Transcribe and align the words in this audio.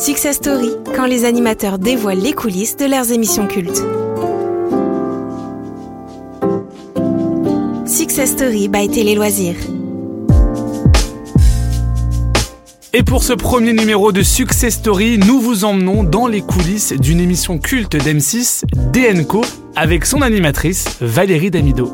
Success 0.00 0.36
Story, 0.36 0.70
quand 0.96 1.04
les 1.04 1.26
animateurs 1.26 1.78
dévoilent 1.78 2.22
les 2.22 2.32
coulisses 2.32 2.74
de 2.74 2.86
leurs 2.86 3.12
émissions 3.12 3.46
cultes. 3.46 3.82
Success 7.84 8.30
Story 8.30 8.68
by 8.68 8.88
Télé 8.88 9.14
Loisirs. 9.14 9.56
Et 12.94 13.02
pour 13.02 13.22
ce 13.22 13.34
premier 13.34 13.74
numéro 13.74 14.10
de 14.10 14.22
Success 14.22 14.76
Story, 14.76 15.18
nous 15.18 15.38
vous 15.38 15.66
emmenons 15.66 16.02
dans 16.02 16.26
les 16.26 16.40
coulisses 16.40 16.94
d'une 16.94 17.20
émission 17.20 17.58
culte 17.58 17.94
d'M6, 17.94 18.62
DNCO, 18.92 19.42
avec 19.76 20.06
son 20.06 20.22
animatrice 20.22 20.86
Valérie 21.02 21.50
Damido. 21.50 21.92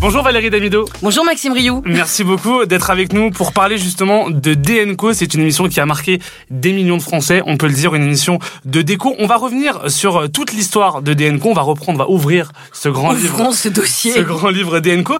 Bonjour 0.00 0.22
Valérie 0.22 0.48
Damido. 0.48 0.86
Bonjour 1.02 1.24
Maxime 1.26 1.52
Rioux. 1.52 1.82
Merci 1.84 2.24
beaucoup 2.24 2.64
d'être 2.64 2.88
avec 2.90 3.12
nous 3.12 3.30
pour 3.30 3.52
parler 3.52 3.76
justement 3.76 4.30
de 4.30 4.54
DNCO. 4.54 5.12
C'est 5.12 5.34
une 5.34 5.42
émission 5.42 5.68
qui 5.68 5.78
a 5.78 5.84
marqué 5.84 6.20
des 6.50 6.72
millions 6.72 6.96
de 6.96 7.02
Français, 7.02 7.42
on 7.46 7.58
peut 7.58 7.66
le 7.66 7.74
dire, 7.74 7.94
une 7.94 8.04
émission 8.04 8.38
de 8.64 8.80
déco. 8.80 9.14
On 9.18 9.26
va 9.26 9.36
revenir 9.36 9.90
sur 9.90 10.30
toute 10.32 10.52
l'histoire 10.52 11.02
de 11.02 11.12
DNCO. 11.12 11.50
On 11.50 11.54
va 11.54 11.62
reprendre, 11.62 12.00
on 12.00 12.04
va 12.04 12.10
ouvrir 12.10 12.52
ce 12.72 12.88
grand 12.88 13.12
Ouvrons 13.12 13.44
livre. 13.48 13.52
ce 13.54 13.68
dossier. 13.68 14.12
Ce 14.12 14.20
grand 14.20 14.48
livre 14.48 14.80
DNCO. 14.80 15.18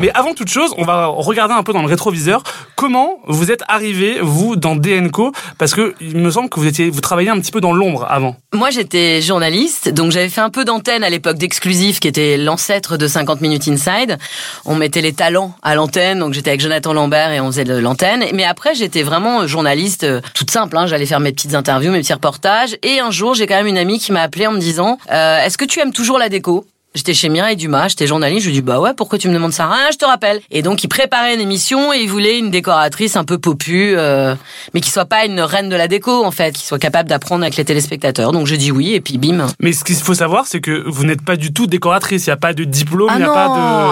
Mais 0.00 0.10
avant 0.14 0.32
toute 0.32 0.48
chose, 0.48 0.72
on 0.78 0.84
va 0.84 1.06
regarder 1.06 1.54
un 1.54 1.64
peu 1.64 1.72
dans 1.72 1.82
le 1.82 1.88
rétroviseur 1.88 2.44
comment 2.76 3.18
vous 3.26 3.50
êtes 3.50 3.64
arrivé 3.66 4.18
vous 4.22 4.54
dans 4.54 4.76
DNCO 4.76 5.32
parce 5.58 5.74
que 5.74 5.94
il 6.00 6.16
me 6.18 6.30
semble 6.30 6.48
que 6.48 6.60
vous 6.60 6.68
étiez 6.68 6.88
vous 6.88 7.00
travailliez 7.00 7.30
un 7.30 7.40
petit 7.40 7.50
peu 7.50 7.60
dans 7.60 7.72
l'ombre 7.72 8.06
avant. 8.08 8.36
Moi, 8.54 8.70
j'étais 8.70 9.20
journaliste, 9.20 9.88
donc 9.88 10.12
j'avais 10.12 10.28
fait 10.28 10.40
un 10.40 10.50
peu 10.50 10.64
d'antenne 10.64 11.02
à 11.02 11.10
l'époque 11.10 11.36
d'Exclusif, 11.36 11.98
qui 11.98 12.06
était 12.06 12.36
l'ancêtre 12.36 12.96
de 12.96 13.08
50 13.08 13.40
minutes 13.40 13.66
inside. 13.66 14.18
On 14.64 14.76
mettait 14.76 15.00
les 15.00 15.12
talents 15.12 15.54
à 15.62 15.74
l'antenne, 15.74 16.20
donc 16.20 16.32
j'étais 16.32 16.50
avec 16.50 16.60
Jonathan 16.60 16.92
Lambert 16.92 17.32
et 17.32 17.40
on 17.40 17.48
faisait 17.48 17.64
de 17.64 17.76
l'antenne. 17.76 18.24
Mais 18.34 18.44
après, 18.44 18.76
j'étais 18.76 19.02
vraiment 19.02 19.48
journaliste, 19.48 20.04
euh, 20.04 20.20
toute 20.34 20.52
simple. 20.52 20.76
Hein, 20.76 20.86
J'allais 20.86 21.06
faire 21.06 21.20
mes 21.20 21.32
petites 21.32 21.54
interviews, 21.54 21.90
mes 21.90 22.00
petits 22.00 22.12
reportages. 22.12 22.76
Et 22.84 23.00
un 23.00 23.10
jour, 23.10 23.34
j'ai 23.34 23.48
quand 23.48 23.56
même 23.56 23.66
une 23.66 23.78
amie 23.78 23.98
qui 23.98 24.12
m'a 24.12 24.22
appelé 24.22 24.46
en 24.46 24.52
me 24.52 24.60
disant 24.60 24.98
euh, 25.10 25.44
Est-ce 25.44 25.58
que 25.58 25.64
tu 25.64 25.80
aimes 25.80 25.92
toujours 25.92 26.18
la 26.18 26.28
déco? 26.28 26.64
J'étais 26.98 27.14
chez 27.14 27.28
Mireille 27.28 27.54
Dumas, 27.54 27.86
j'étais 27.90 28.08
journaliste, 28.08 28.42
je 28.42 28.46
lui 28.48 28.54
dis 28.54 28.60
bah 28.60 28.80
ouais, 28.80 28.90
pourquoi 28.92 29.18
tu 29.20 29.28
me 29.28 29.34
demandes 29.34 29.52
ça? 29.52 29.68
Ah, 29.72 29.88
je 29.92 29.96
te 29.98 30.04
rappelle. 30.04 30.40
Et 30.50 30.62
donc 30.62 30.82
il 30.82 30.88
préparait 30.88 31.32
une 31.32 31.40
émission 31.40 31.92
et 31.92 31.98
il 31.98 32.08
voulait 32.10 32.40
une 32.40 32.50
décoratrice 32.50 33.14
un 33.14 33.22
peu 33.24 33.38
popu, 33.38 33.92
euh, 33.96 34.34
mais 34.74 34.80
qui 34.80 34.90
soit 34.90 35.04
pas 35.04 35.24
une 35.24 35.40
reine 35.40 35.68
de 35.68 35.76
la 35.76 35.86
déco 35.86 36.24
en 36.24 36.32
fait, 36.32 36.56
qui 36.56 36.66
soit 36.66 36.80
capable 36.80 37.08
d'apprendre 37.08 37.42
avec 37.44 37.54
les 37.56 37.64
téléspectateurs. 37.64 38.32
Donc 38.32 38.48
j'ai 38.48 38.56
dit 38.56 38.72
oui 38.72 38.94
et 38.94 39.00
puis 39.00 39.16
bim. 39.16 39.46
Mais 39.60 39.72
ce 39.72 39.84
qu'il 39.84 39.94
faut 39.94 40.14
savoir, 40.14 40.46
c'est 40.48 40.60
que 40.60 40.82
vous 40.88 41.04
n'êtes 41.04 41.22
pas 41.24 41.36
du 41.36 41.52
tout 41.52 41.68
décoratrice. 41.68 42.26
Il 42.26 42.30
n'y 42.30 42.34
a 42.34 42.36
pas 42.36 42.52
de 42.52 42.64
diplôme, 42.64 43.10
il 43.10 43.14
Ah 43.14 43.18
n'y 43.18 43.24
a 43.24 43.26
non, 43.28 43.34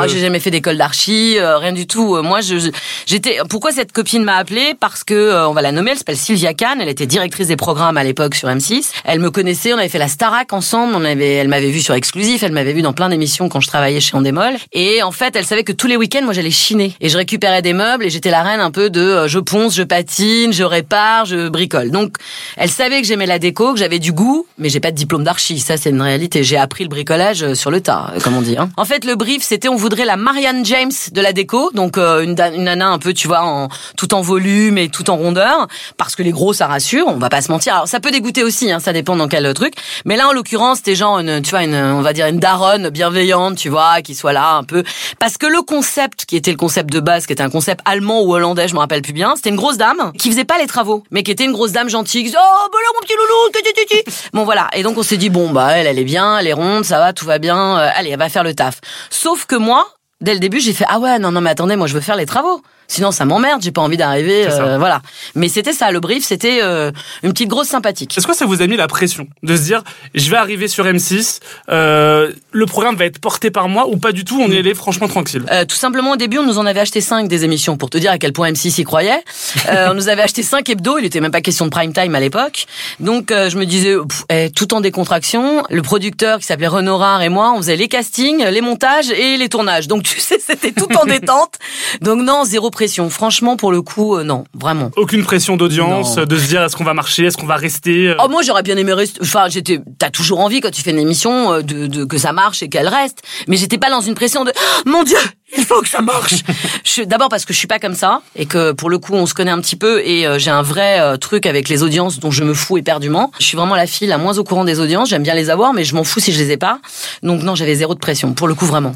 pas 0.00 0.06
de. 0.06 0.12
j'ai 0.12 0.18
jamais 0.18 0.40
fait 0.40 0.50
d'école 0.50 0.76
d'archi, 0.76 1.38
euh, 1.38 1.58
rien 1.58 1.72
du 1.72 1.86
tout. 1.86 2.16
Euh, 2.16 2.22
Moi, 2.22 2.40
je, 2.40 2.58
je- 2.58 2.70
j'étais. 3.06 3.38
Pourquoi 3.48 3.70
cette 3.70 3.92
copine 3.92 4.24
m'a 4.24 4.34
appelée 4.36 4.74
Parce 4.80 5.04
que 5.04 5.14
euh, 5.14 5.48
on 5.48 5.52
va 5.52 5.62
la 5.62 5.70
nommer. 5.70 5.92
Elle 5.92 5.98
s'appelle 5.98 6.16
Sylvia 6.16 6.54
Kahn. 6.54 6.80
Elle 6.80 6.88
était 6.88 7.06
directrice 7.06 7.46
des 7.46 7.56
programmes 7.56 7.96
à 7.98 8.02
l'époque 8.02 8.34
sur 8.34 8.48
M6. 8.48 8.90
Elle 9.04 9.20
me 9.20 9.30
connaissait. 9.30 9.72
On 9.72 9.78
avait 9.78 9.88
fait 9.88 9.98
la 9.98 10.08
Starac 10.08 10.52
ensemble. 10.52 10.94
On 10.96 11.04
avait. 11.04 11.34
Elle 11.34 11.48
m'avait 11.48 11.70
vu 11.70 11.80
sur 11.82 11.94
Exclusif. 11.94 12.42
Elle 12.42 12.52
m'avait 12.52 12.72
vu 12.72 12.82
dans 12.82 12.92
plein 12.96 13.08
d'émissions 13.08 13.48
quand 13.48 13.60
je 13.60 13.68
travaillais 13.68 14.00
chez 14.00 14.16
Endemol. 14.16 14.54
Et 14.72 15.04
en 15.04 15.12
fait, 15.12 15.36
elle 15.36 15.44
savait 15.44 15.62
que 15.62 15.72
tous 15.72 15.86
les 15.86 15.96
week-ends, 15.96 16.24
moi, 16.24 16.32
j'allais 16.32 16.50
chiner 16.50 16.94
et 17.00 17.08
je 17.08 17.16
récupérais 17.16 17.62
des 17.62 17.72
meubles 17.72 18.04
et 18.04 18.10
j'étais 18.10 18.30
la 18.30 18.42
reine 18.42 18.58
un 18.58 18.72
peu 18.72 18.90
de 18.90 19.00
euh, 19.00 19.28
je 19.28 19.38
ponce, 19.38 19.76
je 19.76 19.84
patine, 19.84 20.52
je 20.52 20.64
répare, 20.64 21.26
je 21.26 21.48
bricole. 21.48 21.90
Donc, 21.90 22.16
elle 22.56 22.70
savait 22.70 23.00
que 23.00 23.06
j'aimais 23.06 23.26
la 23.26 23.38
déco, 23.38 23.72
que 23.72 23.78
j'avais 23.78 24.00
du 24.00 24.12
goût, 24.12 24.46
mais 24.58 24.68
j'ai 24.68 24.80
pas 24.80 24.90
de 24.90 24.96
diplôme 24.96 25.22
d'archi. 25.22 25.60
Ça, 25.60 25.76
c'est 25.76 25.90
une 25.90 26.02
réalité. 26.02 26.42
J'ai 26.42 26.56
appris 26.56 26.82
le 26.82 26.90
bricolage 26.90 27.44
euh, 27.44 27.54
sur 27.54 27.70
le 27.70 27.80
tas, 27.80 28.12
euh, 28.16 28.20
comme 28.20 28.36
on 28.36 28.42
dit. 28.42 28.56
Hein. 28.58 28.70
En 28.76 28.84
fait, 28.84 29.04
le 29.04 29.14
brief, 29.14 29.42
c'était 29.42 29.68
on 29.68 29.76
voudrait 29.76 30.04
la 30.04 30.16
Marianne 30.16 30.64
James 30.64 30.90
de 31.12 31.20
la 31.20 31.32
déco, 31.32 31.70
donc 31.74 31.98
une, 31.98 32.36
une 32.54 32.64
nana 32.64 32.88
un 32.88 32.98
peu, 32.98 33.12
tu 33.12 33.28
vois, 33.28 33.42
en, 33.42 33.68
tout 33.96 34.14
en 34.14 34.22
volume 34.22 34.78
et 34.78 34.88
tout 34.88 35.10
en 35.10 35.16
rondeur, 35.16 35.68
parce 35.96 36.16
que 36.16 36.22
les 36.22 36.32
gros, 36.32 36.52
ça 36.52 36.66
rassure. 36.66 37.06
On 37.06 37.18
va 37.18 37.28
pas 37.28 37.42
se 37.42 37.52
mentir. 37.52 37.74
Alors, 37.74 37.88
ça 37.88 38.00
peut 38.00 38.10
dégoûter 38.10 38.42
aussi, 38.42 38.72
hein, 38.72 38.80
ça 38.80 38.92
dépend 38.92 39.16
dans 39.16 39.28
quel 39.28 39.52
truc. 39.54 39.74
Mais 40.04 40.16
là, 40.16 40.28
en 40.28 40.32
l'occurrence, 40.32 40.78
c'était 40.78 40.94
genre 40.94 41.20
tu 41.22 41.50
vois, 41.50 41.64
une, 41.64 41.74
on 41.74 42.02
va 42.02 42.12
dire 42.12 42.26
une 42.26 42.38
daronne 42.38 42.75
bienveillante, 42.90 43.56
tu 43.56 43.68
vois, 43.68 44.02
qui 44.02 44.14
soit 44.14 44.32
là 44.32 44.54
un 44.54 44.64
peu, 44.64 44.82
parce 45.18 45.38
que 45.38 45.46
le 45.46 45.62
concept 45.62 46.24
qui 46.24 46.36
était 46.36 46.50
le 46.50 46.56
concept 46.56 46.92
de 46.92 47.00
base, 47.00 47.26
qui 47.26 47.32
était 47.32 47.42
un 47.42 47.50
concept 47.50 47.80
allemand 47.84 48.22
ou 48.22 48.34
hollandais, 48.34 48.68
je 48.68 48.74
me 48.74 48.78
rappelle 48.78 49.02
plus 49.02 49.12
bien, 49.12 49.34
c'était 49.36 49.50
une 49.50 49.56
grosse 49.56 49.76
dame 49.76 50.12
qui 50.18 50.30
faisait 50.30 50.44
pas 50.44 50.58
les 50.58 50.66
travaux, 50.66 51.02
mais 51.10 51.22
qui 51.22 51.30
était 51.30 51.44
une 51.44 51.52
grosse 51.52 51.72
dame 51.72 51.88
gentille, 51.88 52.22
qui 52.22 52.30
disait, 52.30 52.38
oh, 52.40 52.68
bah 52.72 52.78
là, 52.82 52.88
mon 52.94 53.06
petit 53.06 53.14
loulou, 53.14 53.50
tu, 53.52 53.62
tu, 53.62 53.72
tu, 53.72 54.04
tu. 54.04 54.28
Bon, 54.32 54.44
voilà. 54.44 54.68
Et 54.74 54.82
donc, 54.82 54.98
on 54.98 55.02
s'est 55.02 55.16
dit, 55.16 55.30
bon, 55.30 55.50
bah, 55.50 55.72
elle, 55.72 55.86
elle 55.86 55.98
est 55.98 56.04
bien, 56.04 56.38
elle 56.38 56.46
est 56.46 56.52
ronde, 56.52 56.84
ça 56.84 56.98
va, 56.98 57.12
tout 57.12 57.26
va 57.26 57.38
bien, 57.38 57.78
euh, 57.78 57.90
allez, 57.94 58.10
elle 58.10 58.18
va 58.18 58.28
faire 58.28 58.44
le 58.44 58.54
taf. 58.54 58.80
Sauf 59.10 59.46
que 59.46 59.56
moi, 59.56 59.88
dès 60.20 60.34
le 60.34 60.40
début, 60.40 60.60
j'ai 60.60 60.72
fait, 60.72 60.84
ah 60.88 60.98
ouais, 60.98 61.18
non, 61.18 61.32
non, 61.32 61.40
mais 61.40 61.50
attendez, 61.50 61.76
moi, 61.76 61.86
je 61.86 61.94
veux 61.94 62.00
faire 62.00 62.16
les 62.16 62.26
travaux. 62.26 62.62
Sinon, 62.88 63.10
ça 63.10 63.24
m'emmerde, 63.24 63.62
j'ai 63.62 63.72
pas 63.72 63.82
envie 63.82 63.96
d'arriver, 63.96 64.46
euh, 64.48 64.78
voilà. 64.78 65.02
Mais 65.34 65.48
c'était 65.48 65.72
ça, 65.72 65.90
le 65.90 66.00
brief, 66.00 66.24
c'était 66.24 66.60
euh, 66.62 66.92
une 67.22 67.32
petite 67.32 67.48
grosse 67.48 67.68
sympathique. 67.68 68.16
Est-ce 68.16 68.26
que 68.26 68.34
ça 68.34 68.46
vous 68.46 68.62
a 68.62 68.66
mis 68.66 68.76
la 68.76 68.86
pression 68.86 69.26
de 69.42 69.56
se 69.56 69.62
dire 69.62 69.82
je 70.14 70.30
vais 70.30 70.36
arriver 70.36 70.68
sur 70.68 70.84
M6, 70.84 71.40
euh, 71.68 72.32
le 72.52 72.66
programme 72.66 72.96
va 72.96 73.04
être 73.04 73.18
porté 73.18 73.50
par 73.50 73.68
moi 73.68 73.86
ou 73.88 73.96
pas 73.96 74.12
du 74.12 74.24
tout 74.24 74.40
On 74.40 74.50
y 74.50 74.56
allait 74.56 74.74
franchement 74.74 75.08
tranquille? 75.08 75.44
Euh, 75.50 75.64
tout 75.64 75.76
simplement, 75.76 76.12
au 76.12 76.16
début, 76.16 76.38
on 76.38 76.46
nous 76.46 76.58
en 76.58 76.66
avait 76.66 76.80
acheté 76.80 77.00
cinq 77.00 77.28
des 77.28 77.44
émissions 77.44 77.76
pour 77.76 77.90
te 77.90 77.98
dire 77.98 78.10
à 78.10 78.18
quel 78.18 78.32
point 78.32 78.50
M6 78.50 78.80
y 78.80 78.84
croyait. 78.84 79.22
Euh, 79.68 79.88
on 79.90 79.94
nous 79.94 80.08
avait 80.08 80.22
acheté 80.22 80.42
cinq 80.42 80.68
hebdo. 80.68 80.98
Il 80.98 81.04
était 81.04 81.20
même 81.20 81.30
pas 81.30 81.40
question 81.40 81.66
de 81.66 81.70
prime 81.70 81.92
time 81.92 82.14
à 82.14 82.20
l'époque. 82.20 82.66
Donc, 83.00 83.30
euh, 83.30 83.50
je 83.50 83.58
me 83.58 83.66
disais, 83.66 83.94
pff, 83.96 84.24
eh, 84.30 84.50
tout 84.50 84.74
en 84.74 84.80
décontraction. 84.80 85.64
Le 85.70 85.82
producteur 85.82 86.38
qui 86.38 86.46
s'appelait 86.46 86.66
Renaud 86.66 86.98
Rare 86.98 87.22
et 87.22 87.28
moi, 87.28 87.52
on 87.52 87.58
faisait 87.58 87.76
les 87.76 87.88
castings, 87.88 88.44
les 88.44 88.60
montages 88.60 89.10
et 89.10 89.36
les 89.36 89.48
tournages. 89.48 89.88
Donc, 89.88 90.02
tu 90.02 90.20
sais, 90.20 90.38
c'était 90.38 90.72
tout 90.72 90.88
en 90.96 91.04
détente. 91.06 91.54
Donc, 92.00 92.20
non, 92.22 92.44
zéro 92.44 92.70
pression. 92.76 93.08
Franchement, 93.10 93.56
pour 93.56 93.72
le 93.72 93.80
coup, 93.80 94.16
euh, 94.16 94.22
non, 94.22 94.44
vraiment. 94.54 94.90
Aucune 94.96 95.24
pression 95.24 95.56
d'audience, 95.56 96.16
de 96.16 96.36
se 96.38 96.46
dire 96.46 96.62
est-ce 96.62 96.76
qu'on 96.76 96.84
va 96.84 96.92
marcher, 96.94 97.24
est-ce 97.24 97.38
qu'on 97.38 97.46
va 97.46 97.56
rester. 97.56 98.08
euh. 98.08 98.14
Oh 98.22 98.28
moi 98.28 98.42
j'aurais 98.42 98.62
bien 98.62 98.76
aimé 98.76 98.92
rester. 98.92 99.18
Enfin 99.22 99.46
j'étais. 99.48 99.80
T'as 99.98 100.10
toujours 100.10 100.40
envie 100.40 100.60
quand 100.60 100.70
tu 100.70 100.82
fais 100.82 100.90
une 100.90 100.98
émission 100.98 101.52
euh, 101.54 101.62
de, 101.62 101.86
de 101.86 102.04
que 102.04 102.18
ça 102.18 102.32
marche 102.32 102.62
et 102.62 102.68
qu'elle 102.68 102.88
reste. 102.88 103.22
Mais 103.48 103.56
j'étais 103.56 103.78
pas 103.78 103.88
dans 103.90 104.02
une 104.02 104.14
pression 104.14 104.44
de 104.44 104.52
Oh, 104.54 104.82
mon 104.88 105.02
Dieu 105.04 105.16
il 105.56 105.64
faut 105.64 105.80
que 105.80 105.88
ça 105.88 106.02
marche. 106.02 106.34
D'abord 107.06 107.28
parce 107.28 107.44
que 107.44 107.52
je 107.54 107.58
suis 107.58 107.68
pas 107.68 107.78
comme 107.78 107.94
ça 107.94 108.20
et 108.34 108.46
que 108.46 108.72
pour 108.72 108.90
le 108.90 108.98
coup 108.98 109.14
on 109.14 109.26
se 109.26 109.32
connaît 109.32 109.52
un 109.52 109.60
petit 109.60 109.76
peu 109.76 110.02
et 110.04 110.26
euh, 110.26 110.38
j'ai 110.40 110.50
un 110.50 110.60
vrai 110.62 110.98
euh, 111.00 111.16
truc 111.16 111.46
avec 111.46 111.68
les 111.68 111.82
audiences 111.84 112.18
dont 112.18 112.32
je 112.32 112.42
me 112.44 112.52
fous 112.52 112.78
éperdument. 112.78 113.30
Je 113.38 113.44
suis 113.46 113.56
vraiment 113.56 113.76
la 113.76 113.86
fille 113.86 114.08
la 114.08 114.18
moins 114.18 114.36
au 114.38 114.44
courant 114.44 114.64
des 114.64 114.80
audiences. 114.80 115.08
J'aime 115.10 115.22
bien 115.22 115.34
les 115.34 115.48
avoir 115.48 115.72
mais 115.72 115.84
je 115.84 115.94
m'en 115.94 116.02
fous 116.04 116.18
si 116.20 116.32
je 116.32 116.38
les 116.38 116.50
ai 116.50 116.56
pas. 116.56 116.80
Donc 117.22 117.42
non 117.42 117.54
j'avais 117.54 117.76
zéro 117.76 117.94
de 117.94 118.00
pression 118.00 118.32
pour 118.34 118.48
le 118.48 118.54
coup 118.54 118.66
vraiment. 118.66 118.94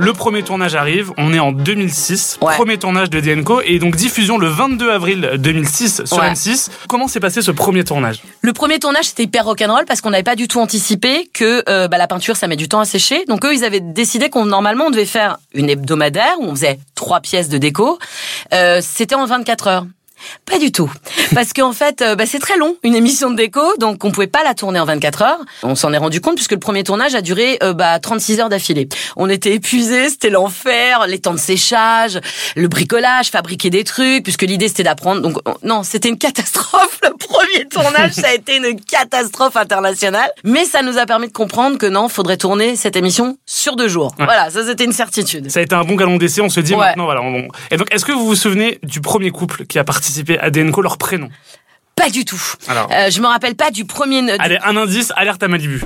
Le 0.00 0.12
premier 0.12 0.44
tournage 0.44 0.76
arrive, 0.76 1.12
on 1.18 1.32
est 1.34 1.40
en 1.40 1.50
2006, 1.50 2.38
Ouais. 2.40 2.54
premier 2.54 2.78
tournage 2.78 3.10
de 3.10 3.18
DNCO 3.18 3.60
et 3.64 3.80
donc 3.80 3.96
diffusion 3.96 4.38
le 4.38 4.46
22 4.46 4.90
avril 4.92 5.30
2006 5.38 6.04
sur 6.04 6.18
Ouais. 6.18 6.30
M6. 6.30 6.70
Comment 6.88 7.08
s'est 7.08 7.18
passé 7.18 7.42
ce 7.42 7.50
premier 7.50 7.82
tournage? 7.82 8.22
Le 8.40 8.52
premier 8.52 8.78
tournage 8.78 9.06
c'était 9.06 9.24
hyper 9.24 9.44
rock'n'roll 9.44 9.86
parce 9.86 10.00
qu'on 10.00 10.10
n'avait 10.10 10.22
pas 10.22 10.36
du 10.36 10.46
tout 10.46 10.60
anticipé 10.60 11.28
que 11.34 11.64
euh, 11.68 11.88
bah, 11.88 11.98
la 11.98 12.06
peinture 12.06 12.36
ça 12.36 12.46
met 12.46 12.54
du 12.54 12.68
temps 12.68 12.78
à 12.78 12.84
sécher. 12.84 13.24
Donc 13.26 13.44
eux 13.44 13.52
ils 13.52 13.64
avaient 13.64 13.80
décidé 13.80 14.30
qu'on 14.30 14.44
normalement 14.46 14.84
on 14.86 14.90
devait 14.90 15.04
faire 15.04 15.38
une 15.52 15.68
hebdomadaire 15.68 16.36
où 16.38 16.44
on 16.44 16.50
faisait 16.54 16.78
trois 16.94 17.18
pièces 17.18 17.48
de 17.48 17.58
déco. 17.58 17.98
Euh, 18.54 18.80
c'était 18.80 19.16
en 19.16 19.26
24 19.26 19.66
heures. 19.66 19.86
Pas 20.46 20.58
du 20.58 20.72
tout. 20.72 20.90
Parce 21.34 21.52
qu'en 21.52 21.72
fait, 21.72 22.02
euh, 22.02 22.14
bah, 22.14 22.24
c'est 22.26 22.38
très 22.38 22.56
long, 22.56 22.76
une 22.82 22.94
émission 22.94 23.30
de 23.30 23.36
déco, 23.36 23.60
donc 23.78 24.04
on 24.04 24.10
pouvait 24.10 24.26
pas 24.26 24.42
la 24.44 24.54
tourner 24.54 24.80
en 24.80 24.84
24 24.84 25.22
heures. 25.22 25.38
On 25.62 25.74
s'en 25.74 25.92
est 25.92 25.98
rendu 25.98 26.20
compte 26.20 26.34
puisque 26.36 26.52
le 26.52 26.58
premier 26.58 26.84
tournage 26.84 27.14
a 27.14 27.20
duré 27.20 27.58
euh, 27.62 27.72
bah, 27.72 27.98
36 27.98 28.40
heures 28.40 28.48
d'affilée. 28.48 28.88
On 29.16 29.28
était 29.28 29.52
épuisés, 29.54 30.08
c'était 30.08 30.30
l'enfer, 30.30 31.06
les 31.06 31.18
temps 31.18 31.32
de 31.34 31.38
séchage, 31.38 32.20
le 32.56 32.68
bricolage, 32.68 33.30
fabriquer 33.30 33.70
des 33.70 33.84
trucs, 33.84 34.22
puisque 34.22 34.42
l'idée 34.42 34.68
c'était 34.68 34.82
d'apprendre. 34.84 35.20
Donc 35.20 35.38
on- 35.46 35.54
non, 35.62 35.82
c'était 35.82 36.08
une 36.08 36.18
catastrophe. 36.18 36.98
Le 37.02 37.10
premier 37.16 37.66
tournage, 37.68 38.12
ça 38.12 38.28
a 38.28 38.34
été 38.34 38.56
une 38.56 38.80
catastrophe 38.80 39.56
internationale. 39.56 40.30
Mais 40.44 40.64
ça 40.64 40.82
nous 40.82 40.98
a 40.98 41.06
permis 41.06 41.28
de 41.28 41.32
comprendre 41.32 41.78
que 41.78 41.86
non, 41.86 42.08
faudrait 42.08 42.36
tourner 42.36 42.76
cette 42.76 42.96
émission 42.96 43.38
sur 43.46 43.76
deux 43.76 43.88
jours. 43.88 44.14
Ouais. 44.18 44.24
Voilà, 44.24 44.50
ça 44.50 44.64
c'était 44.64 44.84
une 44.84 44.92
certitude. 44.92 45.50
Ça 45.50 45.60
a 45.60 45.62
été 45.62 45.74
un 45.74 45.84
bon 45.84 45.94
galon 45.94 46.16
d'essai, 46.16 46.40
on 46.40 46.48
se 46.48 46.60
dit 46.60 46.72
Ouais. 46.74 46.86
maintenant 46.86 47.04
voilà. 47.04 47.22
on- 47.22 47.48
Et 47.70 47.76
donc 47.76 47.86
est-ce 47.92 48.04
que 48.04 48.12
vous 48.12 48.26
vous 48.26 48.34
souvenez 48.34 48.78
du 48.82 49.00
premier 49.00 49.30
couple 49.30 49.64
qui 49.66 49.78
a 49.78 49.84
à 50.40 50.50
DNCO, 50.50 50.82
leur 50.82 50.98
prénom 50.98 51.28
Pas 51.96 52.10
du 52.10 52.24
tout. 52.24 52.40
Alors. 52.68 52.88
Euh, 52.92 53.10
je 53.10 53.20
me 53.20 53.26
rappelle 53.26 53.54
pas 53.56 53.70
du 53.70 53.84
premier. 53.84 54.22
du- 54.22 54.30
Allez, 54.38 54.58
un 54.64 54.76
indice, 54.76 55.12
alerte 55.16 55.42
à 55.42 55.48
Malibu. 55.48 55.82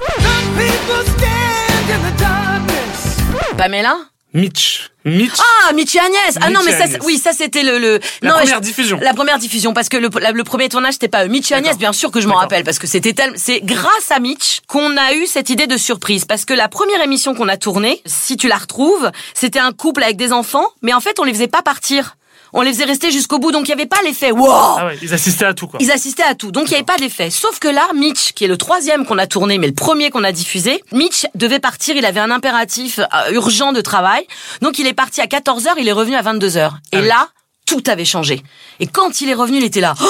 Pamela. 3.57 3.97
Mitch. 4.35 4.89
Mitch. 5.05 5.33
Ah, 5.39 5.75
Michi 5.75 5.99
Agnès. 5.99 6.39
Ah 6.41 6.49
non, 6.49 6.61
mais 6.65 6.73
ça, 6.73 6.85
Agnès. 6.85 6.99
oui, 7.05 7.19
ça 7.19 7.33
c'était 7.35 7.63
le, 7.63 7.79
le. 7.79 8.01
La 8.23 8.31
non, 8.31 8.37
première 8.39 8.57
je- 8.57 8.61
diffusion. 8.63 8.99
La 9.03 9.13
première 9.13 9.39
diffusion, 9.39 9.75
parce 9.75 9.91
que 9.91 9.99
le, 9.99 10.09
la- 10.21 10.31
le 10.33 10.43
premier 10.43 10.71
tournage 10.71 10.95
c'était 10.95 11.09
pas 11.09 11.27
eux. 11.27 11.29
Michi 11.29 11.53
Agnès, 11.53 11.65
D'accord. 11.67 11.79
bien 11.81 11.93
sûr 11.93 12.11
que 12.11 12.19
je 12.19 12.29
m'en 12.29 12.37
rappelle, 12.37 12.65
parce 12.65 12.79
que 12.79 12.87
c'était 12.87 13.13
tel. 13.13 13.33
C'est 13.37 13.61
grâce 13.61 14.11
à 14.11 14.21
Mitch 14.21 14.61
qu'on 14.69 14.97
a 14.97 15.13
eu 15.13 15.27
cette 15.27 15.51
idée 15.51 15.67
de 15.67 15.77
surprise, 15.77 16.25
parce 16.25 16.47
que 16.47 16.55
la 16.55 16.69
première 16.69 17.03
émission 17.03 17.35
qu'on 17.35 17.49
a 17.49 17.59
tournée, 17.59 18.01
si 18.07 18.39
tu 18.39 18.49
la 18.49 18.57
retrouves, 18.57 19.11
c'était 19.35 19.59
un 19.59 19.73
couple 19.73 20.03
avec 20.03 20.17
des 20.17 20.33
enfants, 20.33 20.65
mais 20.81 20.95
en 20.95 21.01
fait 21.01 21.19
on 21.21 21.25
les 21.25 21.35
faisait 21.35 21.47
pas 21.49 21.61
partir. 21.63 22.17
On 22.53 22.63
les 22.63 22.73
faisait 22.73 22.85
rester 22.85 23.11
jusqu'au 23.11 23.39
bout, 23.39 23.51
donc 23.53 23.67
il 23.67 23.71
y 23.71 23.73
avait 23.73 23.87
pas 23.87 24.01
l'effet 24.05 24.31
wow. 24.31 24.49
Ah 24.51 24.87
ouais, 24.87 24.99
ils 25.03 25.13
assistaient 25.15 25.45
à 25.47 25.55
tout 25.55 25.67
quoi. 25.67 25.79
Ils 25.81 25.91
assistaient 25.91 26.23
à 26.23 26.35
tout, 26.35 26.53
donc 26.53 26.69
il 26.69 26.73
y 26.73 26.75
avait 26.75 26.85
pas 26.85 26.97
d'effet. 26.97 27.31
Sauf 27.31 27.59
que 27.59 27.69
là, 27.69 27.87
Mitch, 27.95 28.33
qui 28.33 28.45
est 28.45 28.49
le 28.49 28.57
troisième 28.57 29.07
qu'on 29.07 29.19
a 29.19 29.27
tourné, 29.27 29.59
mais 29.59 29.67
le 29.69 29.75
premier 29.75 30.11
qu'on 30.11 30.25
a 30.25 30.33
diffusé, 30.33 30.83
Mitch 30.93 31.27
devait 31.35 31.61
partir. 31.61 31.97
Il 31.97 32.05
avait 32.05 32.21
un 32.21 32.31
impératif 32.31 32.99
euh, 32.99 33.33
urgent 33.33 33.73
de 33.73 33.81
travail, 33.81 34.27
donc 34.61 34.79
il 34.79 34.87
est 34.87 34.95
parti 34.95 35.21
à 35.21 35.27
14 35.27 35.65
h 35.65 35.69
il 35.79 35.89
est 35.89 35.93
revenu 35.93 36.17
à 36.17 36.23
22 36.23 36.49
h 36.49 36.59
Et 36.93 36.97
Ah 36.97 37.01
oui. 37.01 37.07
là, 37.09 37.29
tout 37.67 37.83
avait 37.87 38.05
changé. 38.05 38.43
Et 38.81 38.87
quand 38.87 39.21
il 39.21 39.29
est 39.31 39.35
revenu, 39.35 39.59
il 39.59 39.65
était 39.65 39.81
là. 39.81 39.95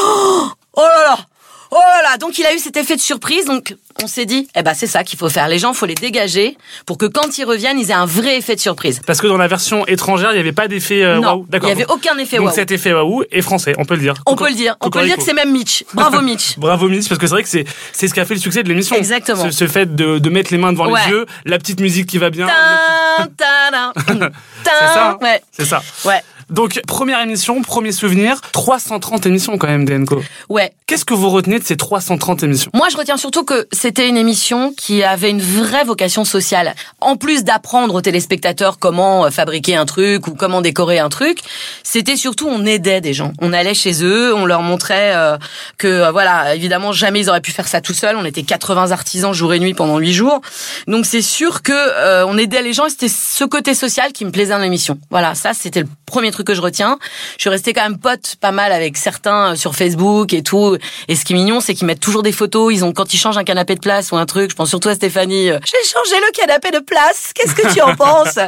Oh 0.75 0.81
là 0.81 1.05
là 1.11 1.19
Oh 1.75 1.79
là 1.79 2.03
là 2.11 2.17
Donc 2.19 2.39
il 2.39 2.45
a 2.45 2.55
eu 2.55 2.59
cet 2.59 2.77
effet 2.77 2.97
de 2.97 3.01
surprise. 3.01 3.47
Donc 3.47 3.75
on 4.03 4.07
s'est 4.07 4.27
dit, 4.27 4.47
eh 4.55 4.63
ben 4.63 4.75
c'est 4.75 4.87
ça 4.87 5.05
qu'il 5.05 5.19
faut 5.19 5.29
faire. 5.31 5.49
Les 5.49 5.59
gens, 5.59 5.73
faut 5.73 5.87
les 5.87 5.95
dégager 5.95 6.57
pour 6.87 6.99
que 6.99 7.07
quand 7.07 7.39
ils 7.39 7.45
reviennent, 7.45 7.79
ils 7.79 7.91
aient 7.91 7.95
un 7.95 8.05
vrai 8.07 8.37
effet 8.37 8.55
de 8.57 8.61
surprise. 8.61 9.01
Parce 9.07 9.21
que 9.23 9.27
dans 9.27 9.39
la 9.39 9.49
version 9.49 9.87
étrangère, 9.87 10.31
il 10.33 10.35
n'y 10.35 10.41
avait 10.41 10.53
pas 10.53 10.69
d'effet 10.69 11.03
euh, 11.03 11.19
waouh. 11.19 11.45
il 11.47 11.51
D'accord. 11.51 11.69
n'y 11.69 11.73
avait 11.73 11.91
aucun 11.91 12.17
effet 12.19 12.37
Donc 12.37 12.47
waouh. 12.47 12.55
cet 12.55 12.71
effet 12.73 12.93
waouh 12.93 13.25
est 13.31 13.41
français, 13.43 13.75
on 13.79 13.85
peut 13.87 13.95
le 13.95 14.01
dire. 14.03 14.15
On 14.27 14.37
peut 14.37 14.49
le 14.49 14.55
dire. 14.55 14.77
On 14.81 14.91
peut 14.91 15.01
le 15.01 15.07
dire 15.07 15.17
que 15.17 15.23
c'est 15.23 15.33
même 15.33 15.51
Mitch. 15.51 15.85
Bravo 15.95 16.21
Mitch. 16.23 16.59
Bravo 16.59 16.89
Mitch, 16.89 17.09
parce 17.09 17.19
que 17.19 17.27
c'est 17.27 17.33
vrai 17.35 17.43
que 17.43 17.49
c'est 17.49 17.65
c'est 17.93 18.07
ce 18.09 18.13
qui 18.15 18.21
a 18.21 18.27
fait 18.27 18.35
le 18.35 18.41
succès 18.41 18.63
de 18.63 18.69
l'émission. 18.69 18.97
Exactement. 18.97 19.45
Ce, 19.45 19.51
ce 19.51 19.67
fait 19.67 19.95
de, 19.95 20.19
de 20.19 20.31
mettre 20.31 20.53
les 20.53 20.59
mains 20.59 20.73
devant 20.73 20.91
Ouais. 20.91 21.01
les 21.07 21.11
yeux, 21.13 21.27
la 21.47 21.59
petite 21.59 21.81
musique 21.81 22.07
qui 22.07 22.19
va 22.19 22.29
bien. 22.31 22.49
C'est 23.19 24.71
ça. 24.71 25.11
hein 25.11 25.19
Ouais. 25.21 25.43
C'est 25.53 25.65
ça. 25.65 25.83
Ouais. 26.05 26.21
Donc 26.53 26.81
première 26.87 27.21
émission, 27.21 27.63
premier 27.63 27.93
souvenir, 27.93 28.41
330 28.53 29.27
émissions 29.27 29.59
quand 29.59 29.69
même 29.69 29.87
d'Enco. 29.87 30.23
Ouais. 30.49 30.73
Qu'est-ce 30.87 31.07
que 31.07 31.15
vous 31.15 31.31
retenez 31.31 31.59
de 31.59 31.65
ces 31.65 31.79
330 31.79 32.43
émissions? 32.43 32.71
Moi, 32.75 32.89
je 32.91 32.99
retiens 32.99 33.17
surtout 33.17 33.45
que 33.45 33.67
c'était 33.73 34.07
une 34.07 34.19
émission 34.19 34.75
qui 34.77 35.03
avait 35.03 35.31
une 35.31 35.41
vraie 35.41 35.85
vocation 35.85 36.25
sociale. 36.25 36.75
En 37.01 37.17
plus 37.17 37.45
d'apprendre 37.45 37.95
aux 37.95 38.03
téléspectateurs 38.03 38.79
comment 38.79 39.25
euh, 39.25 39.31
fabriquer 39.31 39.77
un 39.77 39.87
truc 39.87 40.27
ou 40.27 40.35
comment 40.35 40.61
décorer 40.61 40.99
un 40.99 41.09
truc, 41.09 41.39
c'était 41.83 42.17
surtout 42.17 42.49
on 42.49 42.67
aidait 42.67 43.01
des 43.01 43.15
gens. 43.15 43.33
On 43.41 43.55
allait 43.55 43.73
chez 43.73 44.05
eux, 44.05 44.35
on 44.35 44.45
leur 44.45 44.61
montrait 44.61 45.15
euh, 45.15 45.39
que 45.79 45.89
euh, 45.89 46.11
voilà, 46.11 46.55
évidemment 46.55 46.93
jamais 46.93 47.21
ils 47.21 47.31
auraient 47.31 47.41
pu 47.41 47.53
faire 47.53 47.69
ça 47.69 47.81
tout 47.81 47.95
seuls. 47.95 48.17
On 48.17 48.25
était 48.25 48.43
80 48.43 48.91
artisans 48.91 49.33
jour 49.33 49.55
et 49.55 49.61
nuit 49.61 49.73
pendant 49.75 49.99
8 49.99 50.13
jours. 50.13 50.41
Donc 50.87 51.07
c'est 51.07 51.23
sûr 51.23 51.63
que 51.63 51.73
euh, 51.73 52.27
on 52.27 52.37
aidait 52.37 52.63
les 52.63 52.73
gens 52.73 52.87
et 52.87 52.91
c'était 52.91 53.09
ce 53.09 53.45
côté 53.45 53.75
social 53.75 54.13
qui 54.13 54.25
me 54.25 54.31
plaisait 54.31 54.53
dans 54.53 54.59
l'émission. 54.59 54.99
Voilà, 55.11 55.35
ça 55.35 55.55
c'était 55.55 55.81
le 55.81 55.89
premier 56.07 56.31
truc 56.31 56.42
que 56.43 56.55
je 56.55 56.61
retiens. 56.61 56.99
Je 57.37 57.43
suis 57.43 57.51
restée 57.51 57.73
quand 57.73 57.83
même 57.83 57.99
pote 57.99 58.37
pas 58.41 58.53
mal 58.53 58.73
avec 58.73 58.97
certains 58.97 59.53
euh, 59.53 59.57
sur 59.57 59.75
Facebook 59.75 60.33
et 60.33 60.43
tout. 60.43 60.77
Et 61.09 61.17
ce 61.17 61.25
qui 61.25 61.33
est 61.33 61.37
mignon, 61.37 61.61
c'est 61.61 61.75
qu'ils 61.75 61.87
mettent 61.87 62.01
toujours 62.01 62.23
des 62.23 62.33
photos. 62.33 62.73
Ils 62.75 62.85
ont 62.85 62.93
quand 62.93 63.13
ils 63.15 63.19
changent 63.19 63.39
un 63.39 63.45
canapé 63.45 63.75
de 63.75 63.81
place 63.81 64.13
ou 64.13 64.17
un 64.17 64.27
truc. 64.27 64.51
Je 64.51 64.57
pense 64.57 64.69
surtout 64.69 64.89
à 64.89 64.95
Stéphanie. 64.95 65.51
euh, 65.51 65.59
J'ai 65.65 65.89
changé 65.89 66.17
le 66.27 66.31
canapé 66.33 66.71
de 66.71 66.79
place. 66.81 67.33
Qu'est-ce 67.35 67.55
que 67.55 67.73
tu 67.73 67.81
en 67.81 67.95
penses? 67.97 68.39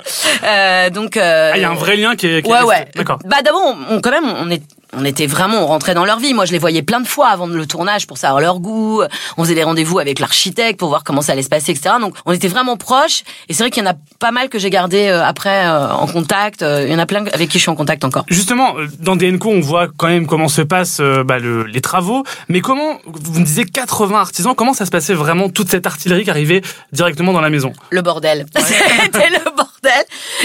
Euh, 0.42 0.90
Donc 0.90 1.16
euh, 1.16 1.50
Ah, 1.52 1.56
il 1.56 1.62
y 1.62 1.64
a 1.64 1.70
un 1.70 1.74
vrai 1.74 1.96
lien 1.96 2.16
qui 2.16 2.26
est. 2.26 2.42
qui 2.42 2.48
est 2.48 2.52
Ouais, 2.52 2.58
resté. 2.60 2.68
ouais. 2.74 2.88
D'accord. 2.94 3.18
Bah 3.24 3.42
d'abord, 3.42 3.62
on, 3.64 3.96
on- 3.96 4.00
quand 4.00 4.10
même, 4.10 4.24
on 4.28 4.50
est. 4.50 4.62
On 4.96 5.04
était 5.04 5.26
vraiment, 5.26 5.62
on 5.62 5.66
rentrait 5.66 5.94
dans 5.94 6.04
leur 6.04 6.18
vie. 6.18 6.34
Moi, 6.34 6.44
je 6.44 6.52
les 6.52 6.58
voyais 6.58 6.82
plein 6.82 7.00
de 7.00 7.06
fois 7.06 7.28
avant 7.28 7.46
le 7.46 7.66
tournage 7.66 8.06
pour 8.06 8.18
savoir 8.18 8.40
leur 8.40 8.60
goût. 8.60 9.02
On 9.36 9.42
faisait 9.44 9.54
des 9.54 9.64
rendez-vous 9.64 9.98
avec 9.98 10.18
l'architecte 10.20 10.78
pour 10.78 10.88
voir 10.88 11.02
comment 11.04 11.20
ça 11.22 11.32
allait 11.32 11.42
se 11.42 11.48
passer, 11.48 11.72
etc. 11.72 11.96
Donc, 12.00 12.14
on 12.26 12.32
était 12.32 12.48
vraiment 12.48 12.76
proches. 12.76 13.22
Et 13.48 13.54
c'est 13.54 13.62
vrai 13.62 13.70
qu'il 13.70 13.82
y 13.84 13.86
en 13.86 13.90
a 13.90 13.94
pas 14.18 14.30
mal 14.30 14.48
que 14.48 14.58
j'ai 14.58 14.70
gardé 14.70 15.08
euh, 15.08 15.24
après 15.24 15.66
euh, 15.66 15.90
en 15.92 16.06
contact. 16.06 16.62
Euh, 16.62 16.84
Il 16.86 16.92
y 16.92 16.94
en 16.94 16.98
a 16.98 17.06
plein 17.06 17.24
avec 17.32 17.48
qui 17.48 17.58
je 17.58 17.62
suis 17.62 17.70
en 17.70 17.76
contact 17.76 18.04
encore. 18.04 18.24
Justement, 18.28 18.74
dans 19.00 19.16
DNCO, 19.16 19.50
on 19.50 19.60
voit 19.60 19.88
quand 19.96 20.06
même 20.08 20.26
comment 20.26 20.48
se 20.48 20.62
passent 20.62 20.98
euh, 21.00 21.24
bah, 21.24 21.38
le- 21.38 21.64
les 21.64 21.80
travaux. 21.80 22.22
Mais 22.48 22.60
comment, 22.60 22.98
vous 23.06 23.40
me 23.40 23.44
disiez 23.44 23.64
80 23.64 24.18
artisans, 24.18 24.54
comment 24.54 24.74
ça 24.74 24.86
se 24.86 24.90
passait 24.90 25.14
vraiment 25.14 25.48
toute 25.48 25.68
cette 25.68 25.86
artillerie 25.86 26.24
qui 26.24 26.30
arrivait 26.30 26.62
directement 26.92 27.32
dans 27.32 27.40
la 27.40 27.50
maison? 27.50 27.72
Le 27.90 28.02
bordel. 28.02 28.46
C'était 28.56 29.28
le 29.30 29.44
bordel. 29.44 29.64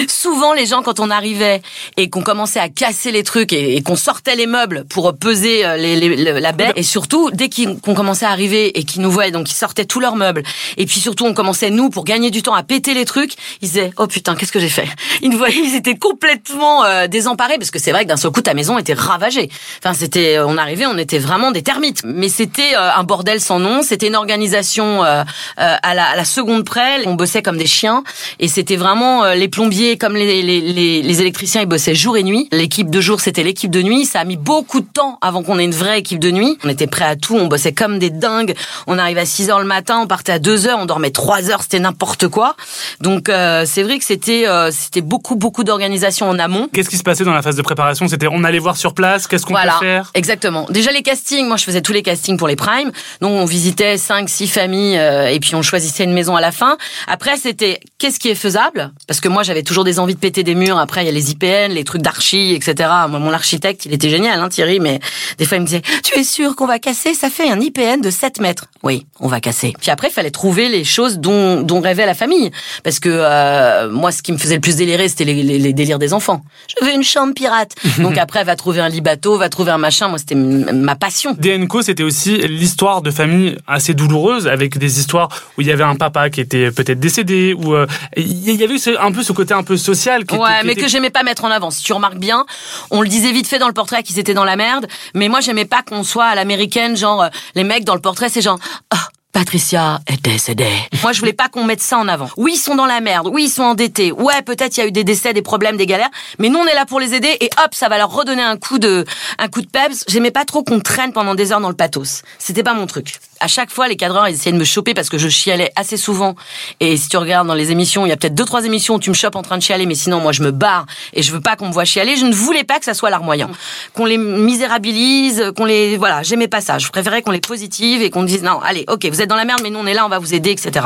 Souvent, 0.08 0.54
les 0.54 0.66
gens, 0.66 0.82
quand 0.82 1.00
on 1.00 1.10
arrivait 1.10 1.62
et 1.98 2.10
qu'on 2.10 2.22
commençait 2.22 2.60
à 2.60 2.70
casser 2.70 3.12
les 3.12 3.24
trucs 3.24 3.54
et, 3.54 3.82
qu'on 3.82 3.96
sortait 3.96 4.36
les 4.36 4.48
meubles 4.48 4.86
pour 4.90 5.16
peser 5.18 5.66
euh, 5.66 6.40
la 6.40 6.52
baie, 6.52 6.72
et 6.76 6.84
surtout, 6.84 7.32
dès 7.32 7.50
qu'on 7.50 7.94
commençait 7.94 8.26
à 8.26 8.30
arriver 8.30 8.78
et 8.78 8.84
qu'ils 8.84 9.02
nous 9.02 9.12
voyaient, 9.12 9.32
donc 9.32 9.50
ils 9.50 9.56
sortaient 9.56 9.86
tous 9.86 10.00
leurs 10.00 10.16
meubles, 10.16 10.44
et 10.78 10.86
puis 10.86 11.00
surtout, 11.00 11.26
on 11.26 11.34
commençait, 11.34 11.70
nous, 11.70 11.90
pour 11.90 12.04
gagner 12.04 12.32
du 12.32 12.42
temps, 12.42 12.54
à 12.54 12.64
péter 12.64 12.94
les 12.94 13.06
trucs, 13.06 13.34
ils 13.62 13.68
disaient, 13.68 13.92
oh 13.98 14.08
putain, 14.08 14.36
qu'est-ce 14.36 14.52
que 14.52 14.60
j'ai 14.60 14.70
fait? 14.70 14.88
Ils 15.22 15.30
nous 15.30 15.38
voyaient, 15.38 15.62
ils 15.62 15.76
étaient 15.76 15.98
complètement 15.98 16.86
euh, 16.86 17.08
désemparés, 17.08 17.58
parce 17.58 17.72
que 17.72 17.80
c'est 17.80 17.92
vrai 17.92 18.04
que 18.04 18.10
d'un 18.10 18.18
seul 18.18 18.32
coup, 18.32 18.42
ta 18.42 18.54
maison 18.54 18.78
était 18.78 18.94
ravagée. 18.94 19.50
Enfin, 19.84 19.94
c'était, 19.94 20.40
on 20.40 20.58
arrivait, 20.58 20.86
on 20.86 20.98
était 20.98 21.20
vraiment 21.20 21.52
des 21.52 21.62
termites. 21.62 22.04
Mais 22.06 22.30
c'était 22.30 22.74
euh, 22.76 22.92
un 22.96 23.04
bordel 23.04 23.42
sans 23.42 23.60
nom, 23.60 23.82
c'était 23.82 24.08
une 24.08 24.16
organisation 24.16 25.04
euh, 25.04 25.24
euh, 25.60 25.76
à, 25.82 25.94
la, 25.94 26.26
seconde 26.26 26.64
près, 26.64 27.06
on 27.06 27.16
bossait 27.16 27.42
comme 27.42 27.58
des 27.58 27.66
chiens, 27.66 28.04
et 28.40 28.48
c'était 28.48 28.76
vraiment 28.76 29.24
euh, 29.24 29.36
les 29.36 29.48
plombiers 29.48 29.89
comme 29.98 30.16
les, 30.16 30.42
les, 30.42 30.62
les, 30.62 31.02
les 31.02 31.22
électriciens, 31.22 31.62
ils 31.62 31.68
bossaient 31.68 31.96
jour 31.96 32.18
et 32.18 32.24
nuit. 32.24 32.48
L'équipe 32.52 32.90
de 32.90 33.02
jour, 33.02 33.20
c'était 33.22 33.44
l'équipe 33.44 33.72
de 33.72 33.82
nuit. 33.82 34.06
Ça 34.06 34.20
a 34.20 34.24
mis 34.26 34.38
beaucoup 34.38 34.80
de 34.82 34.88
temps 34.92 35.18
avant 35.22 35.44
qu'on 35.44 35.60
ait 35.60 35.64
une 35.66 35.72
vraie 35.74 36.00
équipe 36.00 36.20
de 36.20 36.32
nuit. 36.32 36.58
On 36.64 36.70
était 36.70 36.88
prêts 36.88 37.06
à 37.06 37.16
tout, 37.16 37.36
on 37.36 37.48
bossait 37.48 37.74
comme 37.74 38.00
des 38.00 38.10
dingues. 38.10 38.56
On 38.88 38.98
arrivait 38.98 39.22
à 39.22 39.26
6 39.26 39.50
heures 39.50 39.60
le 39.60 39.66
matin, 39.66 40.00
on 40.04 40.08
partait 40.08 40.32
à 40.34 40.40
2 40.40 40.68
heures, 40.68 40.80
on 40.80 40.86
dormait 40.86 41.12
3 41.12 41.50
heures, 41.50 41.62
c'était 41.64 41.80
n'importe 41.80 42.28
quoi. 42.28 42.56
Donc 43.02 43.30
euh, 43.30 43.64
c'est 43.66 43.84
vrai 43.84 43.98
que 44.00 44.06
c'était 44.06 44.48
euh, 44.48 44.72
c'était 44.72 45.02
beaucoup 45.02 45.36
beaucoup 45.36 45.64
d'organisation 45.64 46.30
en 46.30 46.40
amont. 46.40 46.68
Qu'est-ce 46.74 46.90
qui 46.90 46.98
se 46.98 47.04
passait 47.04 47.24
dans 47.24 47.34
la 47.34 47.42
phase 47.42 47.56
de 47.56 47.62
préparation? 47.62 48.08
C'était 48.08 48.28
on 48.32 48.44
allait 48.44 48.60
voir 48.60 48.78
sur 48.78 48.94
place, 48.94 49.28
qu'est-ce 49.28 49.46
qu'on 49.46 49.54
Voilà, 49.54 49.74
peut 49.80 49.86
faire? 49.86 50.12
exactement. 50.14 50.66
Déjà 50.70 50.92
les 50.92 51.02
castings, 51.02 51.48
moi 51.48 51.58
je 51.58 51.64
faisais 51.64 51.82
tous 51.82 51.94
les 51.94 52.04
castings 52.04 52.38
pour 52.38 52.48
les 52.48 52.56
primes. 52.56 52.92
Donc 53.22 53.32
on 53.32 53.46
visitait 53.46 53.98
5 53.98 54.30
6 54.30 54.48
familles 54.48 54.98
euh, 54.98 55.28
et 55.30 55.40
puis 55.40 55.56
on 55.56 55.62
choisissait 55.62 56.04
une 56.04 56.14
maison 56.14 56.36
à 56.36 56.42
la 56.42 56.52
fin. 56.52 56.78
Après 57.08 57.38
c'était 57.38 57.80
qu'est-ce 57.98 58.20
qui 58.20 58.30
est 58.30 58.36
faisable? 58.36 58.92
Parce 59.08 59.20
que 59.22 59.28
moi 59.28 59.44
j'avais 59.44 59.64
toujours 59.64 59.79
des 59.84 60.00
envies 60.00 60.16
de 60.16 60.20
péter 60.20 60.44
des 60.44 60.56
murs. 60.56 60.78
Après 60.78 61.04
il 61.04 61.06
y 61.06 61.10
a 61.10 61.12
les 61.12 61.32
IPN, 61.32 61.72
les 61.72 61.84
trucs 61.84 62.02
d'archi, 62.02 62.54
etc. 62.54 62.90
Moi 63.10 63.20
mon 63.20 63.32
architecte, 63.32 63.86
il 63.86 63.94
était 63.94 64.10
génial 64.10 64.40
hein, 64.40 64.50
Thierry 64.50 64.80
mais 64.80 65.00
des 65.38 65.46
fois 65.46 65.58
il 65.58 65.62
me 65.62 65.66
disait 65.66 65.82
"Tu 66.04 66.18
es 66.20 66.24
sûr 66.24 66.56
qu'on 66.56 66.68
va 66.68 66.80
casser? 66.80 67.14
Ça 67.14 67.30
fait 67.30 67.50
un 67.50 67.60
IPN 67.60 68.02
de 68.02 68.10
7 68.10 68.40
mètres." 68.40 68.66
Oui, 68.84 69.06
on 69.20 69.28
va 69.28 69.40
casser. 69.40 69.74
Puis 69.80 69.92
après 69.92 70.10
il 70.10 70.14
fallait 70.14 70.32
trouver 70.32 70.70
les 70.70 70.84
choses 70.84 71.20
dont 71.20 71.62
dont 71.62 71.82
rêvait 71.82 72.06
la 72.06 72.14
famille 72.14 72.52
parce 72.84 73.00
que 73.00 73.10
euh, 73.10 73.90
moi 73.90 74.12
ce 74.12 74.22
qui 74.22 74.32
me 74.32 74.38
faisait 74.38 74.56
le 74.56 74.62
plus 74.62 74.76
délirer 74.76 75.08
c'était 75.10 75.26
les, 75.26 75.44
les, 75.44 75.60
les 75.60 75.74
délires 75.74 76.00
des 76.00 76.14
enfants. 76.14 76.44
Je 76.68 76.86
veux 76.86 76.94
une 76.94 77.04
chambre 77.04 77.34
pirate. 77.34 77.76
Donc 78.00 78.18
après 78.18 78.44
va 78.44 78.56
trouver 78.56 78.80
un 78.82 78.90
lit 78.90 79.02
bateau, 79.02 79.38
va 79.38 79.50
trouver 79.50 79.72
un 79.72 79.78
machin. 79.78 80.08
Moi 80.08 80.18
c'était 80.18 80.36
ma 80.36 80.96
passion. 80.96 81.36
DNCO, 81.38 81.82
c'était 81.82 82.04
aussi 82.04 82.38
l'histoire 82.38 83.02
de 83.02 83.12
famille 83.12 83.58
assez 83.68 83.94
douloureuse, 83.94 84.48
avec 84.48 84.78
des 84.78 85.00
histoires 85.00 85.30
où 85.58 85.62
il 85.62 85.68
y 85.68 85.72
avait 85.72 85.84
un 85.84 85.96
papa 85.96 86.30
qui 86.30 86.42
était 86.42 86.72
peut-être 86.72 87.00
décédé, 87.00 87.54
ou 87.54 87.74
euh, 87.74 87.88
il 88.18 88.56
y 88.56 88.64
avait 88.64 88.76
un 89.00 89.12
peu 89.12 89.24
ce 89.24 89.32
côté 89.32 89.54
un 89.60 89.64
peu 89.64 89.78
social. 89.78 90.26
Qui 90.26 90.36
Ouais, 90.36 90.50
était- 90.50 90.60
qui 90.62 90.66
mais 90.66 90.72
était- 90.74 90.82
que 90.82 90.88
j'aimais 90.88 91.10
pas 91.12 91.24
mettre 91.24 91.44
en 91.46 91.52
avant. 91.52 91.70
Si 91.72 91.84
tu 91.84 91.94
remarques 91.94 92.18
bien, 92.18 92.46
on 92.92 93.02
le 93.02 93.08
disait 93.08 93.32
vite 93.32 93.48
fait 93.48 93.60
dans 93.60 93.68
le 93.68 93.74
portrait 93.74 94.02
qu'ils 94.04 94.18
étaient 94.20 94.34
dans 94.34 94.44
la 94.46 94.56
merde, 94.56 94.88
mais 95.14 95.28
moi 95.30 95.40
j'aimais 95.42 95.66
pas 95.66 95.82
qu'on 95.84 96.04
soit 96.04 96.26
à 96.26 96.36
l'américaine, 96.36 96.98
genre 96.98 97.24
euh, 97.24 97.30
les 97.56 97.64
mecs 97.64 97.84
dans 97.86 97.96
le 97.96 98.02
portrait 98.02 98.30
c'est 98.30 98.42
genre 98.42 98.60
ah 98.92 99.08
Patricia 99.32 100.00
est 100.08 100.22
décédée. 100.24 100.72
Moi, 101.04 101.12
je 101.12 101.20
voulais 101.20 101.34
pas 101.34 101.50
qu'on 101.50 101.64
mette 101.64 101.82
ça 101.82 102.00
en 102.00 102.08
avant. 102.08 102.30
Oui, 102.36 102.54
ils 102.56 102.60
sont 102.60 102.76
dans 102.76 102.88
la 102.88 103.00
merde. 103.00 103.30
Oui, 103.32 103.44
ils 103.44 103.50
sont 103.50 103.62
endettés. 103.62 104.12
Ouais, 104.12 104.42
peut-être 104.42 104.76
il 104.78 104.80
y 104.80 104.84
a 104.84 104.88
eu 104.88 104.92
des 104.92 105.04
décès, 105.04 105.34
des 105.34 105.44
problèmes, 105.44 105.78
des 105.78 105.86
galères. 105.86 106.10
Mais 106.40 106.50
nous, 106.50 106.58
on 106.58 106.66
est 106.66 106.74
là 106.74 106.88
pour 106.88 107.00
les 107.00 107.14
aider 107.14 107.38
et 107.40 107.50
hop, 107.64 107.76
ça 107.76 107.90
va 107.90 108.00
leur 108.00 108.12
redonner 108.12 108.42
un 108.42 108.58
coup 108.58 108.80
de, 108.80 109.06
un 109.38 109.48
coup 109.48 109.62
de 109.62 109.68
peps. 109.68 110.04
J'aimais 110.08 110.32
pas 110.32 110.46
trop 110.46 110.64
qu'on 110.64 110.80
traîne 110.80 111.14
pendant 111.14 111.36
des 111.36 111.52
heures 111.52 111.62
dans 111.62 111.70
le 111.70 111.76
pathos. 111.76 112.24
C'était 112.40 112.64
pas 112.64 112.74
mon 112.74 112.88
truc. 112.88 113.20
À 113.40 113.48
chaque 113.48 113.70
fois, 113.70 113.88
les 113.88 113.96
cadreurs, 113.96 114.28
ils 114.28 114.34
essayaient 114.34 114.52
de 114.52 114.58
me 114.58 114.66
choper 114.66 114.94
parce 114.96 115.10
que 115.10 115.18
je 115.18 115.30
chialais 115.30 115.72
assez 115.76 115.96
souvent. 115.96 116.36
Et 116.80 116.98
si 116.98 117.08
tu 117.08 117.18
regardes 117.18 117.48
dans 117.48 117.54
les 117.54 117.72
émissions, 117.72 118.06
il 118.08 118.10
y 118.10 118.12
a 118.12 118.18
peut-être 118.18 118.36
deux, 118.36 118.46
trois 118.46 118.66
émissions 118.66 118.96
où 118.96 119.00
tu 119.00 119.12
me 119.12 119.16
chopes 119.16 119.36
en 119.36 119.44
train 119.44 119.58
de 119.58 119.64
chialer, 119.64 119.86
mais 119.86 119.96
sinon, 119.96 120.20
moi, 120.20 120.32
je 120.32 120.42
me 120.42 120.52
barre 120.52 120.88
et 121.14 121.22
je 121.22 121.32
veux 121.32 121.40
pas 121.40 121.56
qu'on 121.56 121.68
me 121.68 121.72
voit 121.72 121.86
chialer. 121.86 122.18
Je 122.18 122.26
ne 122.26 122.34
voulais 122.34 122.64
pas 122.64 122.80
que 122.80 122.86
ça 122.86 122.96
soit 122.96 123.12
larmoyant. 123.12 123.52
Qu'on 123.94 124.06
les 124.06 124.18
misérabilise, 124.18 125.54
qu'on 125.56 125.66
les, 125.66 125.98
voilà, 125.98 126.24
j'aimais 126.24 126.48
pas 126.48 126.62
ça. 126.62 126.80
Je 126.80 126.90
préférais 126.90 127.22
qu'on 127.22 127.32
les 127.32 127.40
positive 127.40 128.02
et 128.02 128.10
qu'on 128.10 128.24
dise, 128.24 128.44
non, 128.44 128.60
allez, 128.62 128.86
ok, 128.88 129.06
vous 129.20 129.24
êtes 129.24 129.30
dans 129.30 129.36
la 129.36 129.44
merde, 129.44 129.60
mais 129.62 129.70
nous, 129.70 129.80
on 129.80 129.86
est 129.86 129.94
là, 129.94 130.06
on 130.06 130.10
va 130.10 130.18
vous 130.18 130.34
aider, 130.34 130.52
etc. 130.52 130.86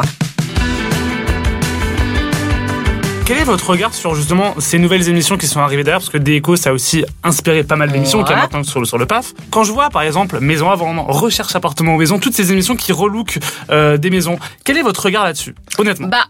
Quel 3.28 3.38
est 3.38 3.44
votre 3.44 3.70
regard 3.70 3.94
sur 3.94 4.16
justement 4.16 4.56
ces 4.58 4.80
nouvelles 4.80 5.08
émissions 5.08 5.38
qui 5.38 5.46
sont 5.46 5.60
arrivées 5.60 5.84
derrière? 5.84 6.00
Parce 6.00 6.10
que 6.10 6.18
Déco, 6.18 6.56
ça 6.56 6.72
a 6.72 6.74
aussi 6.74 7.06
inspiré 7.24 7.64
pas 7.64 7.76
mal 7.76 7.92
d'émissions 7.92 8.18
Ouais. 8.18 8.24
qu'il 8.26 8.36
y 8.36 8.40
a 8.40 8.42
maintenant 8.42 8.64
sur 8.64 8.80
le, 8.80 8.88
sur 8.88 8.98
le 8.98 9.06
PAF. 9.06 9.34
Quand 9.52 9.64
je 9.64 9.72
vois 9.72 9.92
par 9.92 10.02
exemple 10.02 10.40
Maison 10.40 10.72
à 10.72 10.76
vendre, 10.76 11.06
Recherche 11.10 11.56
appartement 11.56 11.94
aux 11.94 12.00
maisons, 12.00 12.18
toutes 12.18 12.34
ces 12.34 12.52
émissions 12.52 12.76
qui 12.76 12.92
relookent 12.92 13.38
euh, 13.70 13.98
des 13.98 14.10
maisons, 14.10 14.40
quel 14.66 14.78
est 14.78 14.82
votre 14.82 15.04
regard 15.06 15.26
là-dessus 15.26 15.54
Honnêtement? 15.78 16.08
Bah, 16.08 16.26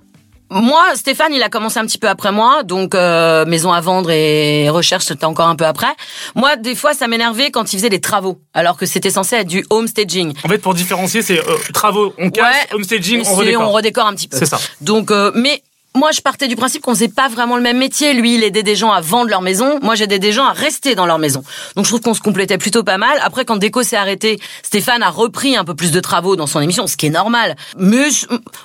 moi, 0.53 0.83
Stéphane, 0.95 1.33
il 1.33 1.43
a 1.43 1.49
commencé 1.49 1.79
un 1.79 1.85
petit 1.85 1.97
peu 1.97 2.07
après 2.07 2.31
moi, 2.31 2.63
donc 2.63 2.95
euh, 2.95 3.45
maison 3.45 3.73
à 3.73 3.81
vendre 3.81 4.11
et 4.11 4.69
recherche, 4.69 5.05
c'était 5.05 5.25
encore 5.25 5.47
un 5.47 5.55
peu 5.55 5.65
après. 5.65 5.93
Moi, 6.35 6.55
des 6.55 6.75
fois, 6.75 6.93
ça 6.93 7.07
m'énervait 7.07 7.51
quand 7.51 7.73
il 7.73 7.77
faisait 7.77 7.89
des 7.89 7.99
travaux, 8.01 8.39
alors 8.53 8.77
que 8.77 8.85
c'était 8.85 9.09
censé 9.09 9.35
être 9.37 9.47
du 9.47 9.65
home 9.69 9.87
staging. 9.87 10.33
En 10.43 10.47
fait, 10.49 10.59
pour 10.59 10.73
différencier, 10.73 11.21
c'est 11.21 11.39
euh, 11.39 11.57
travaux, 11.73 12.13
on 12.17 12.29
casse, 12.29 12.43
Ouais. 12.69 12.75
homestaging, 12.75 13.21
Et 13.23 13.27
on 13.27 13.35
redécore. 13.35 13.61
on 13.67 13.71
redécore 13.71 14.07
un 14.07 14.13
petit 14.13 14.27
peu. 14.27 14.37
C'est 14.37 14.45
ça. 14.45 14.59
Donc, 14.81 15.11
euh, 15.11 15.31
mais 15.35 15.61
moi, 15.95 16.11
je 16.11 16.21
partais 16.21 16.47
du 16.47 16.55
principe 16.55 16.81
qu'on 16.81 16.93
faisait 16.93 17.07
pas 17.07 17.27
vraiment 17.27 17.55
le 17.55 17.61
même 17.61 17.77
métier. 17.77 18.13
Lui, 18.13 18.35
il 18.35 18.43
aidait 18.43 18.63
des 18.63 18.75
gens 18.75 18.91
à 18.91 19.01
vendre 19.01 19.29
leur 19.29 19.41
maison. 19.41 19.79
Moi, 19.81 19.95
j'aidais 19.95 20.19
des 20.19 20.31
gens 20.31 20.45
à 20.45 20.51
rester 20.51 20.95
dans 20.95 21.05
leur 21.05 21.19
maison. 21.19 21.43
Donc, 21.75 21.85
je 21.85 21.91
trouve 21.91 22.01
qu'on 22.01 22.13
se 22.13 22.21
complétait 22.21 22.57
plutôt 22.57 22.83
pas 22.83 22.97
mal. 22.97 23.19
Après, 23.21 23.45
quand 23.45 23.57
Déco 23.57 23.83
s'est 23.83 23.95
arrêté, 23.95 24.39
Stéphane 24.63 25.03
a 25.03 25.09
repris 25.09 25.55
un 25.55 25.63
peu 25.63 25.75
plus 25.75 25.91
de 25.91 25.99
travaux 25.99 26.35
dans 26.35 26.47
son 26.47 26.61
émission, 26.61 26.87
ce 26.87 26.97
qui 26.97 27.05
est 27.05 27.11
normal. 27.11 27.55
Mais 27.77 28.07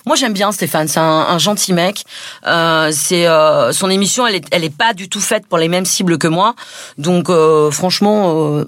moi, 0.06 0.16
j'aime 0.16 0.32
bien 0.32 0.52
Stéphane. 0.52 0.88
C'est 0.88 1.00
un, 1.00 1.38
gentil 1.38 1.72
mec. 1.72 2.04
Euh, 2.46 2.90
c'est 2.92 3.26
euh, 3.26 3.72
son 3.72 3.90
émission, 3.90 4.26
elle 4.26 4.36
est, 4.36 4.46
elle 4.50 4.64
est 4.64 4.74
pas 4.74 4.94
du 4.94 5.08
tout 5.08 5.20
faite 5.20 5.46
pour 5.46 5.58
les 5.58 5.68
mêmes 5.68 5.84
cibles 5.84 6.18
que 6.18 6.28
moi. 6.28 6.54
Donc, 6.96 7.28
euh, 7.28 7.70
franchement, 7.70 8.32
euh, 8.34 8.64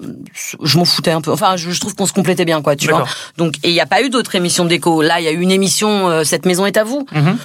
je 0.61 0.77
m'en 0.77 0.85
foutais 0.85 1.11
un 1.11 1.21
peu. 1.21 1.31
Enfin, 1.31 1.55
je, 1.57 1.79
trouve 1.79 1.95
qu'on 1.95 2.05
se 2.05 2.13
complétait 2.13 2.45
bien, 2.45 2.61
quoi. 2.61 2.75
Tu 2.75 2.87
vois. 2.87 3.05
Donc, 3.37 3.55
et 3.63 3.69
il 3.69 3.73
n'y 3.73 3.81
a 3.81 3.85
pas 3.87 4.03
eu 4.03 4.09
d'autres 4.09 4.35
émissions 4.35 4.65
Déco. 4.65 5.01
Là, 5.01 5.19
il 5.19 5.23
y 5.23 5.27
a 5.27 5.31
eu 5.31 5.41
une 5.41 5.51
émission. 5.51 6.09
Euh, 6.09 6.23
Cette 6.23 6.45
maison 6.45 6.65
est 6.65 6.77
à 6.77 6.83
vous. 6.83 7.05
Mm-hmm 7.11 7.35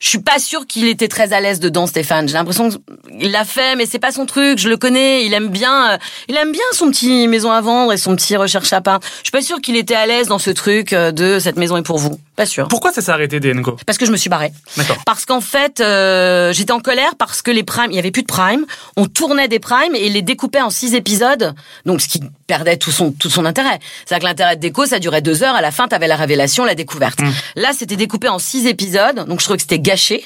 je 0.00 0.08
suis 0.08 0.18
pas 0.18 0.38
sûre 0.38 0.66
qu'il 0.66 0.88
était 0.88 1.08
très 1.08 1.34
à 1.34 1.40
l'aise 1.40 1.60
dedans, 1.60 1.86
Stéphane. 1.86 2.26
J'ai 2.26 2.34
l'impression 2.34 2.70
qu'il 2.70 3.30
l'a 3.30 3.44
fait, 3.44 3.76
mais 3.76 3.84
c'est 3.84 3.98
pas 3.98 4.12
son 4.12 4.24
truc. 4.24 4.58
Je 4.58 4.70
le 4.70 4.78
connais. 4.78 5.26
Il 5.26 5.34
aime 5.34 5.48
bien, 5.48 5.92
euh, 5.92 5.98
il 6.28 6.36
aime 6.36 6.52
bien 6.52 6.64
son 6.72 6.90
petit 6.90 7.28
maison 7.28 7.52
à 7.52 7.60
vendre 7.60 7.92
et 7.92 7.98
son 7.98 8.16
petit 8.16 8.34
recherche 8.36 8.72
à 8.72 8.80
pain. 8.80 8.98
Je 9.18 9.24
suis 9.24 9.30
pas 9.30 9.42
sûre 9.42 9.60
qu'il 9.60 9.76
était 9.76 9.94
à 9.94 10.06
l'aise 10.06 10.26
dans 10.26 10.38
ce 10.38 10.50
truc 10.50 10.94
euh, 10.94 11.12
de 11.12 11.38
cette 11.38 11.56
maison 11.56 11.76
est 11.76 11.82
pour 11.82 11.98
vous. 11.98 12.18
Pas 12.40 12.46
sûr. 12.46 12.68
Pourquoi 12.68 12.90
ça 12.90 13.02
s'est 13.02 13.12
arrêté 13.12 13.38
DNCO 13.38 13.76
Parce 13.84 13.98
que 13.98 14.06
je 14.06 14.10
me 14.10 14.16
suis 14.16 14.30
barrée. 14.30 14.50
D'accord. 14.78 14.96
Parce 15.04 15.26
qu'en 15.26 15.42
fait, 15.42 15.80
euh, 15.80 16.54
j'étais 16.54 16.72
en 16.72 16.80
colère 16.80 17.14
parce 17.18 17.42
que 17.42 17.50
les 17.50 17.64
primes, 17.64 17.90
il 17.90 17.96
y 17.96 17.98
avait 17.98 18.10
plus 18.10 18.22
de 18.22 18.26
primes. 18.26 18.64
On 18.96 19.04
tournait 19.04 19.46
des 19.46 19.58
primes 19.58 19.94
et 19.94 20.08
les 20.08 20.22
découpait 20.22 20.62
en 20.62 20.70
six 20.70 20.94
épisodes. 20.94 21.54
Donc, 21.84 22.00
ce 22.00 22.08
qui 22.08 22.22
perdait 22.46 22.78
tout 22.78 22.92
son 22.92 23.12
tout 23.12 23.28
son 23.28 23.44
intérêt. 23.44 23.78
C'est-à-dire 24.06 24.22
que 24.22 24.30
l'intérêt 24.30 24.56
de 24.56 24.60
déco, 24.62 24.86
ça 24.86 24.98
durait 24.98 25.20
deux 25.20 25.42
heures. 25.42 25.54
À 25.54 25.60
la 25.60 25.70
fin, 25.70 25.86
t'avais 25.86 26.08
la 26.08 26.16
révélation, 26.16 26.64
la 26.64 26.74
découverte. 26.74 27.20
Mmh. 27.20 27.30
Là, 27.56 27.72
c'était 27.76 27.96
découpé 27.96 28.28
en 28.28 28.38
six 28.38 28.66
épisodes. 28.66 29.26
Donc, 29.28 29.40
je 29.40 29.44
trouvais 29.44 29.58
que 29.58 29.62
c'était 29.62 29.78
gâché. 29.78 30.24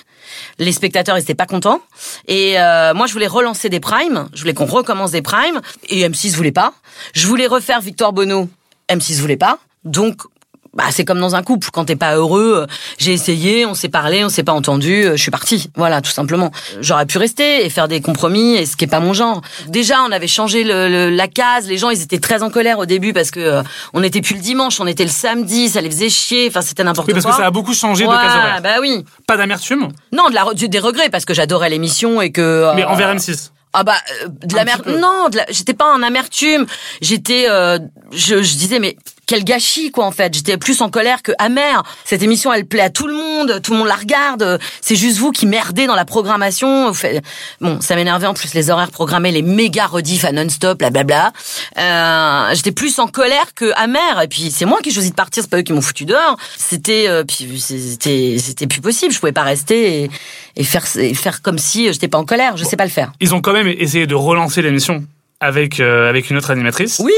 Les 0.60 0.70
spectateurs 0.70 1.16
n'étaient 1.16 1.34
pas 1.34 1.46
contents. 1.46 1.80
Et 2.28 2.60
euh, 2.60 2.94
moi, 2.94 3.08
je 3.08 3.12
voulais 3.12 3.26
relancer 3.26 3.70
des 3.70 3.80
primes. 3.80 4.28
Je 4.34 4.40
voulais 4.40 4.54
qu'on 4.54 4.66
recommence 4.66 5.10
des 5.10 5.22
primes. 5.22 5.60
Et 5.88 6.08
M6 6.08 6.36
voulait 6.36 6.52
pas. 6.52 6.74
Je 7.12 7.26
voulais 7.26 7.48
refaire 7.48 7.80
Victoire 7.80 8.12
Bonneau. 8.12 8.48
M6 8.88 9.20
voulait 9.20 9.36
pas. 9.36 9.58
Donc, 9.84 10.22
bah, 10.74 10.84
c'est 10.90 11.04
comme 11.04 11.20
dans 11.20 11.34
un 11.34 11.42
couple. 11.42 11.68
Quand 11.72 11.84
t'es 11.84 11.96
pas 11.96 12.16
heureux, 12.16 12.62
euh, 12.62 12.74
j'ai 12.98 13.12
essayé, 13.12 13.64
on 13.64 13.74
s'est 13.74 13.88
parlé, 13.88 14.24
on 14.24 14.28
s'est 14.28 14.42
pas 14.42 14.52
entendu, 14.52 15.04
euh, 15.04 15.16
je 15.16 15.22
suis 15.22 15.30
partie. 15.30 15.70
Voilà, 15.76 16.00
tout 16.00 16.10
simplement. 16.10 16.50
J'aurais 16.80 17.06
pu 17.06 17.18
rester 17.18 17.64
et 17.64 17.70
faire 17.70 17.88
des 17.88 18.00
compromis, 18.00 18.54
et 18.54 18.66
ce 18.66 18.76
qui 18.76 18.84
est 18.84 18.88
pas 18.88 19.00
mon 19.00 19.12
genre. 19.12 19.40
Déjà, 19.68 20.02
on 20.02 20.10
avait 20.10 20.26
changé 20.26 20.64
le, 20.64 21.10
la 21.10 21.28
case. 21.28 21.68
Les 21.68 21.78
gens, 21.78 21.90
ils 21.90 22.02
étaient 22.02 22.18
très 22.18 22.42
en 22.42 22.50
colère 22.50 22.78
au 22.78 22.86
début 22.86 23.12
parce 23.12 23.30
que 23.30 23.40
euh, 23.40 23.62
on 23.92 24.00
n'était 24.00 24.20
plus 24.20 24.34
le 24.34 24.40
dimanche, 24.40 24.80
on 24.80 24.86
était 24.86 25.04
le 25.04 25.10
samedi, 25.10 25.68
ça 25.68 25.80
les 25.80 25.90
faisait 25.90 26.10
chier. 26.10 26.48
Enfin, 26.48 26.62
c'était 26.62 26.84
n'importe 26.84 27.08
oui, 27.08 27.14
parce 27.14 27.24
que 27.24 27.32
ça 27.32 27.46
a 27.46 27.50
beaucoup 27.50 27.74
changé 27.74 28.04
de 28.04 28.10
case 28.10 28.36
horaire. 28.36 28.60
Bah 28.62 28.76
oui. 28.80 29.04
Pas 29.26 29.36
d'amertume. 29.36 29.88
Non, 30.12 30.28
de 30.28 30.34
la, 30.34 30.44
des 30.54 30.78
regrets 30.78 31.08
parce 31.08 31.24
que 31.24 31.34
j'adorais 31.34 31.70
l'émission 31.70 32.20
et 32.20 32.32
que. 32.32 32.74
Mais 32.74 32.84
envers 32.84 33.14
M6. 33.14 33.50
Ah 33.76 33.82
bah 33.82 33.96
de 34.28 34.54
l'amertume. 34.54 34.98
Non, 35.00 35.26
j'étais 35.50 35.74
pas 35.74 35.92
en 35.92 36.02
amertume. 36.02 36.66
J'étais, 37.00 37.46
je, 37.46 38.42
je 38.42 38.56
disais 38.56 38.78
mais 38.78 38.96
quel 39.26 39.44
gâchis 39.44 39.90
quoi 39.90 40.04
en 40.06 40.10
fait. 40.10 40.34
J'étais 40.34 40.56
plus 40.56 40.80
en 40.80 40.90
colère 40.90 41.22
que 41.22 41.32
amère. 41.38 41.82
Cette 42.04 42.22
émission 42.22 42.52
elle 42.52 42.66
plaît 42.66 42.80
à 42.80 42.90
tout 42.90 43.06
le 43.06 43.14
monde, 43.14 43.60
tout 43.62 43.72
le 43.72 43.78
monde 43.78 43.88
la 43.88 43.96
regarde. 43.96 44.58
C'est 44.80 44.96
juste 44.96 45.18
vous 45.18 45.30
qui 45.30 45.46
merdez 45.46 45.86
dans 45.86 45.94
la 45.94 46.04
programmation. 46.04 46.92
Bon, 47.60 47.80
ça 47.80 47.96
m'énervait 47.96 48.26
en 48.26 48.34
plus 48.34 48.54
les 48.54 48.70
horaires 48.70 48.90
programmés, 48.90 49.32
les 49.32 49.42
méga 49.42 49.86
rediff 49.86 50.24
à 50.24 50.32
non-stop, 50.32 50.78
blablabla. 50.78 51.32
Euh, 51.78 52.54
J'étais 52.54 52.72
plus 52.72 52.98
en 52.98 53.06
colère 53.06 53.54
que 53.54 53.72
amère. 53.76 54.20
Et 54.22 54.28
puis 54.28 54.50
c'est 54.50 54.64
moi 54.64 54.78
qui 54.82 54.92
choisi 54.92 55.10
de 55.10 55.14
partir, 55.14 55.42
c'est 55.42 55.50
pas 55.50 55.58
eux 55.58 55.62
qui 55.62 55.72
m'ont 55.72 55.80
foutu 55.80 56.04
dehors. 56.04 56.36
C'était 56.56 57.06
euh, 57.08 57.24
puis 57.24 57.60
c'était 57.60 58.36
c'était 58.38 58.66
plus 58.66 58.80
possible. 58.80 59.12
Je 59.12 59.18
pouvais 59.18 59.32
pas 59.32 59.42
rester 59.42 60.04
et, 60.04 60.10
et 60.56 60.64
faire 60.64 60.84
et 60.96 61.14
faire 61.14 61.42
comme 61.42 61.58
si 61.58 61.92
j'étais 61.92 62.08
pas 62.08 62.18
en 62.18 62.24
colère. 62.24 62.56
Je 62.56 62.64
sais 62.64 62.76
pas 62.76 62.84
le 62.84 62.90
faire. 62.90 63.12
Ils 63.20 63.34
ont 63.34 63.40
quand 63.40 63.52
même 63.52 63.68
essayé 63.68 64.06
de 64.06 64.14
relancer 64.14 64.62
l'émission 64.62 65.04
avec 65.40 65.80
euh, 65.80 66.08
avec 66.08 66.30
une 66.30 66.36
autre 66.36 66.50
animatrice. 66.50 67.00
Oui 67.04 67.12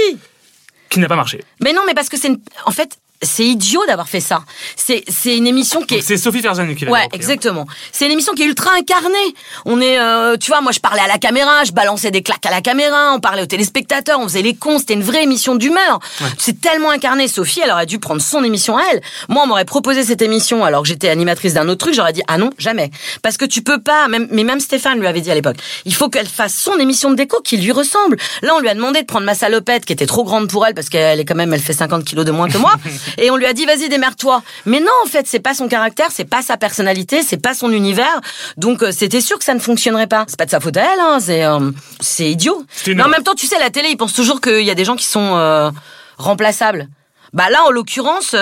qui 0.88 1.00
n'a 1.00 1.08
pas 1.08 1.16
marché. 1.16 1.44
Mais 1.60 1.72
non, 1.72 1.82
mais 1.86 1.94
parce 1.94 2.08
que 2.08 2.16
c'est 2.16 2.28
une... 2.28 2.40
en 2.64 2.70
fait 2.70 2.98
c'est 3.22 3.44
idiot 3.44 3.80
d'avoir 3.86 4.08
fait 4.08 4.20
ça. 4.20 4.40
C'est 4.76 5.04
c'est 5.08 5.36
une 5.36 5.46
émission 5.46 5.82
qui 5.82 5.96
est 5.96 6.00
c'est 6.00 6.16
Sophie 6.16 6.40
Ferjani 6.40 6.74
qui 6.74 6.84
l'a 6.84 6.90
Ouais, 6.92 7.08
exactement. 7.12 7.66
C'est 7.92 8.06
une 8.06 8.12
émission 8.12 8.32
qui 8.34 8.42
est 8.42 8.46
ultra 8.46 8.70
incarnée. 8.78 9.34
On 9.64 9.80
est 9.80 9.98
euh, 9.98 10.36
tu 10.36 10.50
vois, 10.50 10.60
moi 10.60 10.72
je 10.72 10.80
parlais 10.80 11.00
à 11.00 11.08
la 11.08 11.18
caméra, 11.18 11.64
je 11.64 11.72
balançais 11.72 12.10
des 12.10 12.22
claques 12.22 12.46
à 12.46 12.50
la 12.50 12.60
caméra, 12.60 13.12
on 13.14 13.20
parlait 13.20 13.42
aux 13.42 13.46
téléspectateurs, 13.46 14.20
on 14.20 14.24
faisait 14.24 14.42
les 14.42 14.54
cons, 14.54 14.78
c'était 14.78 14.94
une 14.94 15.02
vraie 15.02 15.22
émission 15.22 15.54
d'humeur. 15.54 16.00
C'est 16.38 16.60
tellement 16.60 16.90
incarné 16.90 17.28
Sophie, 17.28 17.60
elle 17.64 17.70
aurait 17.70 17.86
dû 17.86 17.98
prendre 17.98 18.20
son 18.20 18.44
émission 18.44 18.76
à 18.76 18.82
elle. 18.92 19.00
Moi 19.28 19.42
on 19.44 19.46
m'aurait 19.46 19.64
proposé 19.64 20.04
cette 20.04 20.22
émission 20.22 20.64
alors 20.64 20.82
que 20.82 20.88
j'étais 20.88 21.08
animatrice 21.08 21.54
d'un 21.54 21.68
autre 21.68 21.78
truc, 21.78 21.94
j'aurais 21.94 22.12
dit 22.12 22.22
ah 22.28 22.38
non, 22.38 22.50
jamais. 22.58 22.90
Parce 23.22 23.36
que 23.36 23.44
tu 23.44 23.62
peux 23.62 23.80
pas 23.80 24.08
même 24.08 24.28
mais 24.30 24.44
même 24.44 24.60
Stéphane 24.60 24.98
lui 24.98 25.06
avait 25.06 25.20
dit 25.20 25.30
à 25.30 25.34
l'époque, 25.34 25.56
il 25.84 25.94
faut 25.94 26.08
qu'elle 26.08 26.28
fasse 26.28 26.54
son 26.54 26.78
émission 26.78 27.10
de 27.10 27.16
déco 27.16 27.40
qui 27.42 27.56
lui 27.56 27.72
ressemble. 27.72 28.16
Là, 28.42 28.54
on 28.56 28.60
lui 28.60 28.68
a 28.68 28.74
demandé 28.74 29.00
de 29.00 29.06
prendre 29.06 29.26
ma 29.26 29.34
salopette 29.34 29.84
qui 29.84 29.92
était 29.92 30.06
trop 30.06 30.24
grande 30.24 30.48
pour 30.48 30.66
elle 30.66 30.74
parce 30.74 30.88
qu'elle 30.88 31.20
est 31.20 31.24
quand 31.24 31.34
même 31.34 31.52
elle 31.52 31.60
fait 31.60 31.72
50 31.72 32.04
kilos 32.04 32.24
de 32.24 32.30
moins 32.30 32.48
que 32.48 32.58
moi 32.58 32.74
et 33.18 33.30
on 33.30 33.36
lui 33.36 33.46
a 33.46 33.52
dit 33.52 33.64
vas-y 33.66 33.88
démerde-toi. 33.88 34.42
Mais 34.64 34.80
non, 34.80 34.92
en 35.04 35.08
fait, 35.08 35.26
c'est 35.26 35.40
pas 35.40 35.54
son 35.54 35.68
caractère, 35.68 36.08
c'est 36.10 36.24
pas 36.24 36.42
sa 36.42 36.56
personnalité, 36.56 37.22
c'est 37.22 37.36
pas 37.36 37.54
son 37.54 37.70
univers. 37.70 38.20
Donc 38.56 38.82
euh, 38.82 38.92
c'était 38.92 39.20
sûr 39.20 39.38
que 39.38 39.44
ça 39.44 39.54
ne 39.54 39.60
fonctionnerait 39.60 40.06
pas. 40.06 40.24
C'est 40.28 40.38
pas 40.38 40.46
de 40.46 40.50
sa 40.50 40.60
faute 40.60 40.76
à 40.76 40.82
elle, 40.82 41.00
hein, 41.00 41.18
c'est 41.20 41.44
euh, 41.44 41.70
c'est 42.00 42.30
idiot. 42.30 42.64
Mais 42.86 43.02
en 43.02 43.08
même 43.08 43.22
temps, 43.22 43.34
tu 43.34 43.46
sais, 43.46 43.58
la 43.58 43.70
télé, 43.70 43.88
ils 43.90 43.96
pensent 43.96 44.14
toujours 44.14 44.40
qu'il 44.40 44.62
y 44.62 44.70
a 44.70 44.74
des 44.74 44.84
gens 44.84 44.96
qui 44.96 45.06
sont 45.06 45.36
euh, 45.36 45.70
remplaçables. 46.18 46.88
Bah 47.32 47.50
là, 47.50 47.64
en 47.66 47.70
l'occurrence, 47.70 48.34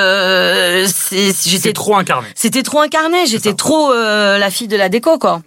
j'étais 1.11 1.73
trop 1.73 1.97
incarné. 1.97 2.29
C'était 2.35 2.63
trop 2.63 2.81
incarné. 2.81 3.27
J'étais 3.27 3.55
trop 3.55 3.93
la 3.93 4.51
fille 4.51 4.69
de 4.69 4.77
la 4.77 4.89
déco, 4.89 5.19
quoi. 5.19 5.41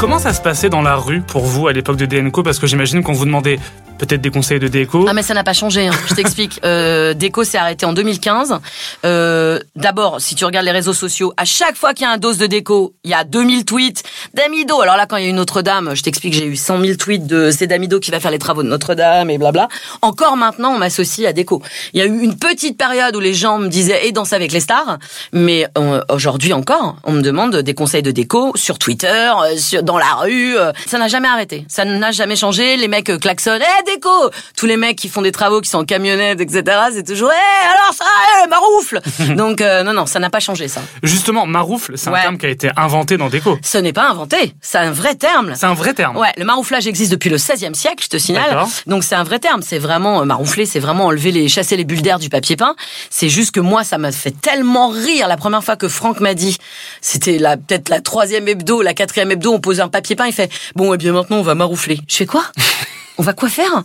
Comment 0.00 0.18
ça 0.18 0.32
se 0.32 0.40
passait 0.40 0.70
dans 0.70 0.80
la 0.80 0.96
rue 0.96 1.20
pour 1.20 1.44
vous 1.44 1.68
à 1.68 1.74
l'époque 1.74 1.98
de 1.98 2.06
DNCO 2.06 2.42
Parce 2.42 2.58
que 2.58 2.66
j'imagine 2.66 3.02
qu'on 3.02 3.12
vous 3.12 3.26
demandait 3.26 3.58
peut-être 4.00 4.22
des 4.22 4.30
conseils 4.30 4.58
de 4.58 4.68
déco. 4.68 5.04
Ah 5.06 5.12
mais 5.12 5.22
ça 5.22 5.34
n'a 5.34 5.44
pas 5.44 5.52
changé. 5.52 5.86
Hein. 5.86 5.92
Je 6.08 6.14
t'explique. 6.14 6.58
euh, 6.64 7.12
déco 7.12 7.44
s'est 7.44 7.58
arrêté 7.58 7.84
en 7.84 7.92
2015. 7.92 8.58
Euh, 9.04 9.58
D'abord, 9.76 10.20
si 10.20 10.34
tu 10.34 10.44
regardes 10.44 10.64
les 10.64 10.72
réseaux 10.72 10.94
sociaux, 10.94 11.32
à 11.36 11.44
chaque 11.44 11.76
fois 11.76 11.92
qu'il 11.92 12.06
y 12.06 12.08
a 12.08 12.12
un 12.12 12.18
dose 12.18 12.38
de 12.38 12.46
déco, 12.46 12.94
il 13.04 13.10
y 13.10 13.14
a 13.14 13.24
2000 13.24 13.64
tweets 13.64 14.02
d'Amido. 14.34 14.80
Alors 14.80 14.96
là, 14.96 15.06
quand 15.06 15.16
il 15.16 15.24
y 15.24 15.26
a 15.26 15.30
eu 15.30 15.34
Notre-Dame, 15.34 15.94
je 15.94 16.02
t'explique, 16.02 16.32
j'ai 16.32 16.46
eu 16.46 16.56
100 16.56 16.80
000 16.80 16.94
tweets 16.96 17.26
de 17.26 17.50
c'est 17.50 17.66
d'Amido 17.66 18.00
qui 18.00 18.10
va 18.10 18.20
faire 18.20 18.30
les 18.30 18.38
travaux 18.38 18.62
de 18.62 18.68
Notre-Dame 18.68 19.28
et 19.30 19.38
blabla. 19.38 19.68
Encore 20.00 20.36
maintenant, 20.36 20.70
on 20.70 20.78
m'associe 20.78 21.28
à 21.28 21.32
déco. 21.32 21.62
Il 21.92 22.00
y 22.00 22.02
a 22.02 22.06
eu 22.06 22.20
une 22.20 22.36
petite 22.38 22.78
période 22.78 23.14
où 23.16 23.20
les 23.20 23.34
gens 23.34 23.58
me 23.58 23.68
disaient 23.68 24.06
et 24.06 24.12
danser 24.12 24.34
avec 24.34 24.52
les 24.52 24.60
stars, 24.60 24.98
mais 25.32 25.66
euh, 25.76 26.00
aujourd'hui 26.08 26.54
encore, 26.54 26.96
on 27.04 27.12
me 27.12 27.22
demande 27.22 27.56
des 27.56 27.74
conseils 27.74 28.02
de 28.02 28.10
déco 28.10 28.52
sur 28.54 28.78
Twitter, 28.78 29.30
sur, 29.58 29.82
dans 29.90 29.98
la 29.98 30.14
rue. 30.14 30.56
Euh. 30.56 30.72
ça 30.86 30.98
n'a 30.98 31.08
jamais 31.08 31.28
arrêté. 31.28 31.64
Ça 31.68 31.84
n'a 31.84 32.12
jamais 32.12 32.36
changé. 32.36 32.76
Les 32.76 32.88
mecs 32.88 33.18
klaxonnent. 33.18 33.62
Eh, 33.62 33.84
déco 33.84 34.10
Tous 34.56 34.66
les 34.66 34.76
mecs 34.76 34.96
qui 34.96 35.08
font 35.08 35.22
des 35.22 35.32
travaux, 35.32 35.60
qui 35.60 35.68
sont 35.68 35.78
en 35.78 35.84
camionnette, 35.84 36.40
etc. 36.40 36.62
C'est 36.92 37.06
toujours, 37.06 37.30
eh, 37.32 37.66
alors 37.66 37.94
ça, 37.94 38.04
eh, 38.44 38.48
maroufle 38.48 39.00
Donc, 39.36 39.60
euh, 39.60 39.82
non, 39.82 39.92
non, 39.92 40.06
ça 40.06 40.18
n'a 40.18 40.30
pas 40.30 40.40
changé, 40.40 40.68
ça. 40.68 40.80
Justement, 41.02 41.46
maroufle, 41.46 41.96
c'est 41.96 42.08
un 42.08 42.12
terme 42.12 42.38
qui 42.38 42.46
a 42.46 42.50
été 42.50 42.70
inventé 42.76 43.16
dans 43.16 43.28
déco. 43.28 43.58
Ce 43.62 43.78
n'est 43.78 43.92
pas 43.92 44.08
inventé. 44.08 44.54
C'est 44.60 44.78
un 44.78 44.92
vrai 44.92 45.14
terme. 45.14 45.54
C'est 45.56 45.66
un 45.66 45.74
vrai 45.74 45.94
terme. 45.94 46.16
Ouais, 46.16 46.32
le 46.36 46.44
marouflage 46.44 46.86
existe 46.86 47.10
depuis 47.10 47.30
le 47.30 47.36
16e 47.36 47.74
siècle, 47.74 48.04
je 48.04 48.08
te 48.08 48.18
signale. 48.18 48.64
Donc, 48.86 49.04
c'est 49.04 49.14
un 49.14 49.24
vrai 49.24 49.38
terme. 49.38 49.62
C'est 49.62 49.78
vraiment, 49.78 50.20
euh, 50.20 50.24
maroufler, 50.24 50.66
c'est 50.66 50.80
vraiment 50.80 51.06
enlever 51.06 51.32
les, 51.32 51.48
chasser 51.48 51.76
les 51.76 51.84
bulles 51.84 52.02
d'air 52.02 52.18
du 52.18 52.28
papier 52.28 52.56
peint. 52.56 52.76
C'est 53.10 53.28
juste 53.28 53.52
que 53.52 53.60
moi, 53.60 53.84
ça 53.84 53.98
m'a 53.98 54.12
fait 54.12 54.34
tellement 54.40 54.88
rire 54.88 55.28
la 55.28 55.36
première 55.36 55.64
fois 55.64 55.76
que 55.76 55.88
Franck 55.88 56.20
m'a 56.20 56.34
dit, 56.34 56.56
c'était 57.00 57.38
la, 57.38 57.56
peut-être 57.56 57.88
la 57.88 58.00
troisième 58.00 58.46
hebdo, 58.48 58.82
la 58.82 58.94
quatrième 58.94 59.30
hebdo, 59.32 59.52
on 59.52 59.60
posait 59.60 59.79
un 59.80 59.88
papier 59.88 60.16
peint, 60.16 60.26
il 60.26 60.32
fait, 60.32 60.50
bon, 60.76 60.92
et 60.92 60.94
eh 60.94 60.98
bien 60.98 61.12
maintenant, 61.12 61.38
on 61.38 61.42
va 61.42 61.54
maroufler. 61.54 62.00
Je 62.08 62.16
fais 62.16 62.26
quoi? 62.26 62.44
on 63.20 63.22
va 63.22 63.34
quoi 63.34 63.50
faire? 63.50 63.82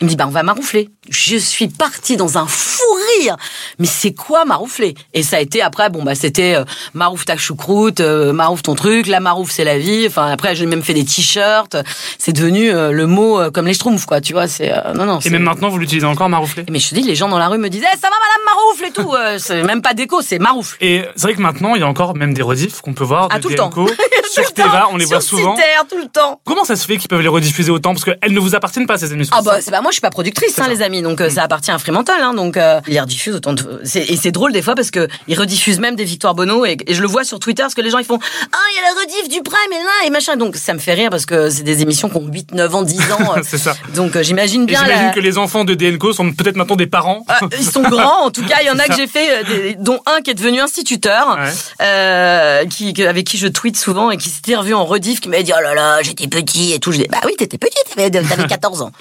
Il 0.00 0.06
me 0.06 0.08
dit, 0.08 0.16
bah, 0.16 0.24
on 0.26 0.30
va 0.30 0.42
maroufler. 0.42 0.88
Je 1.10 1.36
suis 1.36 1.68
partie 1.68 2.16
dans 2.16 2.38
un 2.38 2.46
fou 2.46 2.82
rire. 3.18 3.36
Mais 3.78 3.86
c'est 3.86 4.14
quoi 4.14 4.46
maroufler? 4.46 4.94
Et 5.12 5.22
ça 5.22 5.36
a 5.36 5.40
été 5.40 5.60
après, 5.60 5.90
bon, 5.90 6.02
bah, 6.02 6.14
c'était 6.14 6.54
euh, 6.54 6.64
marouf 6.94 7.26
ta 7.26 7.36
choucroute, 7.36 8.00
euh, 8.00 8.32
marouf 8.32 8.62
ton 8.62 8.74
truc, 8.74 9.06
la 9.06 9.20
marouf 9.20 9.50
c'est 9.50 9.64
la 9.64 9.78
vie. 9.78 10.06
Enfin, 10.06 10.28
après, 10.28 10.54
j'ai 10.54 10.64
même 10.64 10.82
fait 10.82 10.94
des 10.94 11.04
t-shirts. 11.04 11.76
C'est 12.16 12.32
devenu 12.32 12.70
euh, 12.70 12.90
le 12.90 13.06
mot 13.06 13.38
comme 13.52 13.66
les 13.66 13.74
schtroumpfs, 13.74 14.06
quoi. 14.06 14.22
Tu 14.22 14.32
vois, 14.32 14.48
c'est, 14.48 14.72
non, 14.94 15.04
non. 15.04 15.18
Et 15.18 15.28
même 15.28 15.42
maintenant, 15.42 15.68
vous 15.68 15.76
l'utilisez 15.76 16.06
encore, 16.06 16.30
maroufler? 16.30 16.64
Mais 16.70 16.78
je 16.78 16.88
te 16.88 16.94
dis, 16.94 17.02
les 17.02 17.14
gens 17.14 17.28
dans 17.28 17.38
la 17.38 17.48
rue 17.48 17.58
me 17.58 17.68
disaient, 17.68 17.84
eh, 17.92 17.98
ça 17.98 18.08
va, 18.08 18.14
madame 18.16 18.44
maroufle 18.46 18.86
et 18.86 18.92
tout. 18.92 19.14
c'est 19.38 19.62
même 19.62 19.82
pas 19.82 19.92
déco, 19.92 20.22
c'est 20.22 20.38
maroufle. 20.38 20.78
Et 20.80 21.04
c'est 21.16 21.24
vrai 21.24 21.34
que 21.34 21.42
maintenant, 21.42 21.74
il 21.74 21.82
y 21.82 21.84
a 21.84 21.88
encore 21.88 22.16
même 22.16 22.32
des 22.32 22.42
rediffs 22.42 22.80
qu'on 22.80 22.94
peut 22.94 23.04
voir 23.04 23.28
de 23.28 23.34
ah, 23.34 23.40
tout 23.40 23.50
le 23.50 23.56
temps. 23.56 23.70
sur 24.30 24.54
Teva, 24.54 24.88
on 24.90 24.96
les 24.96 25.04
voit 25.04 25.20
souvent. 25.20 25.54
tout 25.90 25.98
le 25.98 26.08
temps. 26.08 26.40
Comment 26.44 26.64
ça 26.64 26.76
se 26.76 26.86
fait 26.86 26.96
qu'ils 26.96 27.08
peuvent 27.08 27.20
les 27.20 27.28
rediffuser 27.28 27.70
autant? 27.70 27.92
Parce 27.92 28.04
qu'elles 28.04 28.32
ne 28.32 28.40
vous 28.40 28.54
appartiennent 28.54 28.69
pas, 28.86 28.98
ces 28.98 29.12
émissions. 29.12 29.34
Ah 29.36 29.42
bah, 29.42 29.58
c'est 29.60 29.70
moi, 29.70 29.82
je 29.90 29.92
suis 29.94 30.00
pas 30.00 30.10
productrice, 30.10 30.58
hein, 30.58 30.66
les 30.68 30.82
amis. 30.82 31.02
Donc, 31.02 31.20
euh, 31.20 31.30
ça 31.30 31.42
appartient 31.42 31.70
à 31.70 31.78
Fremantle. 31.78 32.12
Hein, 32.22 32.34
donc, 32.34 32.56
euh, 32.56 32.80
lire 32.86 33.02
rediffusent 33.02 33.36
autant 33.36 33.52
de. 33.52 33.62
Et 33.94 34.16
c'est 34.16 34.30
drôle 34.32 34.52
des 34.52 34.62
fois 34.62 34.74
parce 34.74 34.90
que 34.90 35.08
ils 35.28 35.38
rediffusent 35.38 35.80
même 35.80 35.96
des 35.96 36.04
victoires 36.04 36.34
Bono 36.34 36.64
et, 36.66 36.76
et 36.86 36.94
je 36.94 37.02
le 37.02 37.08
vois 37.08 37.24
sur 37.24 37.38
Twitter 37.38 37.62
parce 37.62 37.74
que 37.74 37.80
les 37.80 37.90
gens 37.90 37.98
ils 37.98 38.04
font 38.04 38.18
ah 38.52 38.56
il 38.72 38.76
y 38.76 38.78
a 38.78 38.82
la 38.82 39.00
rediff 39.00 39.28
du 39.28 39.42
Prime 39.42 39.72
et 39.72 39.74
là 39.82 40.06
et 40.06 40.10
machin 40.10 40.36
donc 40.36 40.56
ça 40.56 40.74
me 40.74 40.78
fait 40.78 40.94
rire 40.94 41.10
parce 41.10 41.26
que 41.26 41.50
c'est 41.50 41.62
des 41.62 41.82
émissions 41.82 42.08
qui 42.08 42.16
ont 42.16 42.26
8, 42.26 42.52
9 42.52 42.74
ans, 42.74 42.82
10 42.82 42.98
ans. 43.12 43.18
euh, 43.36 43.40
C'est 43.42 43.58
ça. 43.58 43.74
donc 43.94 44.20
j'imagine 44.20 44.66
bien. 44.66 44.80
j'imagine 44.82 45.06
la- 45.06 45.12
que 45.12 45.20
les 45.20 45.38
enfants 45.38 45.64
de 45.64 45.74
DNCO 45.74 46.12
sont 46.12 46.32
peut-être 46.32 46.56
maintenant 46.56 46.76
des 46.76 46.86
parents. 46.86 47.24
Ah, 47.28 47.40
ils 47.58 47.64
sont 47.64 47.82
grands, 47.82 48.24
en 48.26 48.30
tout 48.30 48.44
cas. 48.44 48.56
Il 48.62 48.66
y 48.66 48.70
en 48.70 48.78
a 48.78 48.84
que 48.86 48.94
j'ai 48.96 49.06
fait, 49.06 49.44
des- 49.44 49.74
dont 49.76 50.00
un 50.06 50.20
qui 50.20 50.30
est 50.30 50.34
devenu 50.34 50.60
instituteur, 50.60 51.38
Ouais. 51.80 52.66
qui, 52.68 53.02
avec 53.04 53.26
qui 53.26 53.38
je 53.38 53.46
tweete 53.48 53.76
souvent 53.76 54.10
et 54.10 54.16
qui 54.16 54.28
s'était 54.30 54.56
revu 54.56 54.74
en 54.74 54.84
rediff, 54.84 55.20
qui 55.20 55.28
m'avait 55.28 55.42
dit 55.42 55.52
oh 55.56 55.60
là 55.62 55.74
là, 55.74 55.98
j'étais 56.02 56.28
petit 56.28 56.72
et 56.72 56.78
tout. 56.78 56.92
Je 56.92 56.98
dis 56.98 57.06
bah 57.10 57.18
oui, 57.24 57.32
t'étais 57.36 57.58
petit, 57.58 57.76
t'avais, 57.94 58.10
t'avais 58.10 58.46
14 58.60 58.82
ans. 58.82 58.92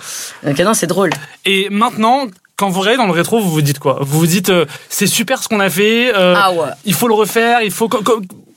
Donc 0.43 0.57
non, 0.59 0.73
c'est 0.73 0.87
drôle. 0.87 1.09
Et 1.45 1.69
maintenant, 1.69 2.27
quand 2.55 2.69
vous 2.69 2.79
regardez 2.81 2.97
dans 2.97 3.05
le 3.05 3.11
rétro, 3.13 3.39
vous 3.39 3.51
vous 3.51 3.61
dites 3.61 3.79
quoi? 3.79 3.97
Vous 4.01 4.19
vous 4.19 4.27
dites 4.27 4.49
euh, 4.49 4.65
c'est 4.89 5.07
super 5.07 5.41
ce 5.43 5.47
qu'on 5.47 5.59
a 5.59 5.69
fait. 5.69 6.13
euh, 6.15 6.33
Ah 6.37 6.51
ouais. 6.51 6.69
Il 6.85 6.93
faut 6.93 7.07
le 7.07 7.13
refaire. 7.13 7.61
Il 7.61 7.71
faut 7.71 7.89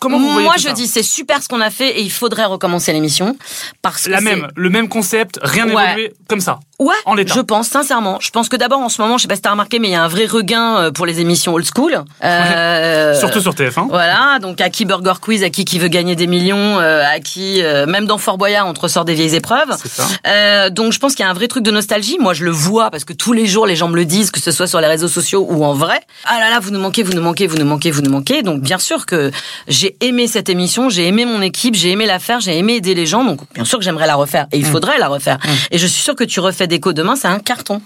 comment 0.03 0.19
vous 0.19 0.29
voyez 0.31 0.45
Moi, 0.47 0.55
tout 0.57 0.63
je 0.63 0.69
ça 0.69 0.73
dis 0.75 0.87
c'est 0.87 1.03
super 1.03 1.43
ce 1.43 1.49
qu'on 1.49 1.61
a 1.61 1.71
fait 1.71 1.99
et 1.99 2.03
il 2.03 2.11
faudrait 2.11 2.45
recommencer 2.45 2.93
l'émission 2.93 3.37
parce 3.83 4.03
que 4.05 4.11
la 4.11 4.21
même, 4.21 4.49
le 4.57 4.69
même 4.71 4.89
concept, 4.89 5.39
rien 5.43 5.63
Ouais. 5.69 5.87
n'évolué 5.87 6.13
comme 6.29 6.41
ça. 6.41 6.59
Ouais, 6.79 6.95
En 7.07 7.15
l'état. 7.15 7.35
je 7.35 7.41
pense 7.41 7.69
sincèrement. 7.69 8.19
Je 8.21 8.31
pense 8.31 8.49
que 8.49 8.57
d'abord 8.57 8.81
en 8.81 8.89
ce 8.89 9.01
moment, 9.01 9.17
je 9.17 9.23
sais 9.23 9.29
pas 9.29 9.37
si 9.37 9.41
t'as 9.43 9.53
remarqué, 9.53 9.79
mais 9.79 9.87
il 9.89 9.93
y 9.93 9.95
a 9.95 10.03
un 10.03 10.09
vrai 10.09 10.27
regain 10.27 10.77
euh, 10.79 10.91
pour 10.91 11.07
les 11.07 11.21
émissions 11.21 11.55
old 11.55 11.65
school. 11.65 12.03
Euh, 12.25 13.15
Surtout 13.19 13.41
sur 13.41 13.55
TF1. 13.55 13.87
Voilà, 13.89 14.39
donc 14.41 14.61
à 14.61 14.69
qui 14.71 14.85
Burger 14.85 15.13
Quiz, 15.21 15.45
à 15.45 15.51
qui 15.51 15.65
qui 15.65 15.79
veut 15.79 15.87
gagner 15.89 16.17
des 16.17 16.27
millions, 16.27 16.79
euh, 16.81 17.05
à 17.07 17.21
qui 17.21 17.63
euh, 17.63 17.87
même 17.87 18.07
dans 18.07 18.19
Fort 18.19 18.37
Boyard 18.39 18.67
on 18.67 18.73
te 18.73 18.81
ressort 18.81 19.05
des 19.05 19.15
vieilles 19.15 19.37
épreuves. 19.37 19.77
C'est 19.81 19.91
ça. 19.93 20.07
Euh, 20.27 20.71
donc 20.71 20.93
je 20.93 20.99
pense 20.99 21.15
qu'il 21.15 21.25
y 21.25 21.27
a 21.29 21.31
un 21.31 21.35
vrai 21.35 21.47
truc 21.47 21.63
de 21.63 21.71
nostalgie. 21.71 22.17
Moi 22.19 22.35
je 22.35 22.45
le 22.45 22.51
vois 22.51 22.91
parce 22.91 23.05
que 23.05 23.13
tous 23.13 23.33
les 23.33 23.47
jours 23.47 23.67
les 23.67 23.77
gens 23.77 23.89
me 23.89 23.97
le 23.97 24.05
disent, 24.05 24.33
que 24.33 24.41
ce 24.41 24.51
soit 24.51 24.67
sur 24.67 24.81
les 24.81 24.89
réseaux 24.89 25.09
sociaux 25.09 25.47
ou 25.49 25.65
en 25.65 25.75
vrai. 25.75 26.01
Ah 26.25 26.41
là 26.41 26.51
là, 26.51 26.59
vous 26.59 26.71
nous 26.71 26.81
manquez, 26.81 27.05
vous 27.05 27.13
nous 27.13 27.23
manquez, 27.23 27.47
vous 27.47 27.57
nous 27.59 27.65
manquez, 27.65 27.93
vous 27.93 28.03
nous 28.03 28.11
manquez. 28.11 28.43
Donc 28.43 28.61
bien 28.61 28.79
sûr 28.79 29.07
que 29.07 29.31
j'ai 29.69 29.92
aimé 30.01 30.27
cette 30.27 30.49
émission, 30.49 30.89
j'ai 30.89 31.07
aimé 31.07 31.25
mon 31.25 31.41
équipe, 31.43 31.75
j'ai 31.75 31.91
aimé 31.91 32.07
la 32.07 32.19
faire, 32.19 32.41
j'ai 32.41 32.59
aimé 32.59 32.75
aider 32.77 32.95
les 32.95 33.07
gens. 33.07 33.25
Donc 33.25 33.41
bien 33.55 33.65
sûr 33.65 33.79
que 33.79 33.85
j'aimerais 33.85 34.07
la 34.07 34.17
refaire 34.17 34.47
et 34.53 34.59
il 34.59 34.65
faudrait 34.65 34.99
la 34.99 35.09
refaire. 35.09 35.39
Et 35.71 35.79
je 35.79 35.87
suis 35.87 36.03
sûre 36.03 36.17
que 36.17 36.25
tu 36.25 36.41
refais 36.41 36.67
déco 36.67 36.93
demain, 36.93 37.17
c'est 37.17 37.29
un 37.29 37.39
carton. 37.39 37.81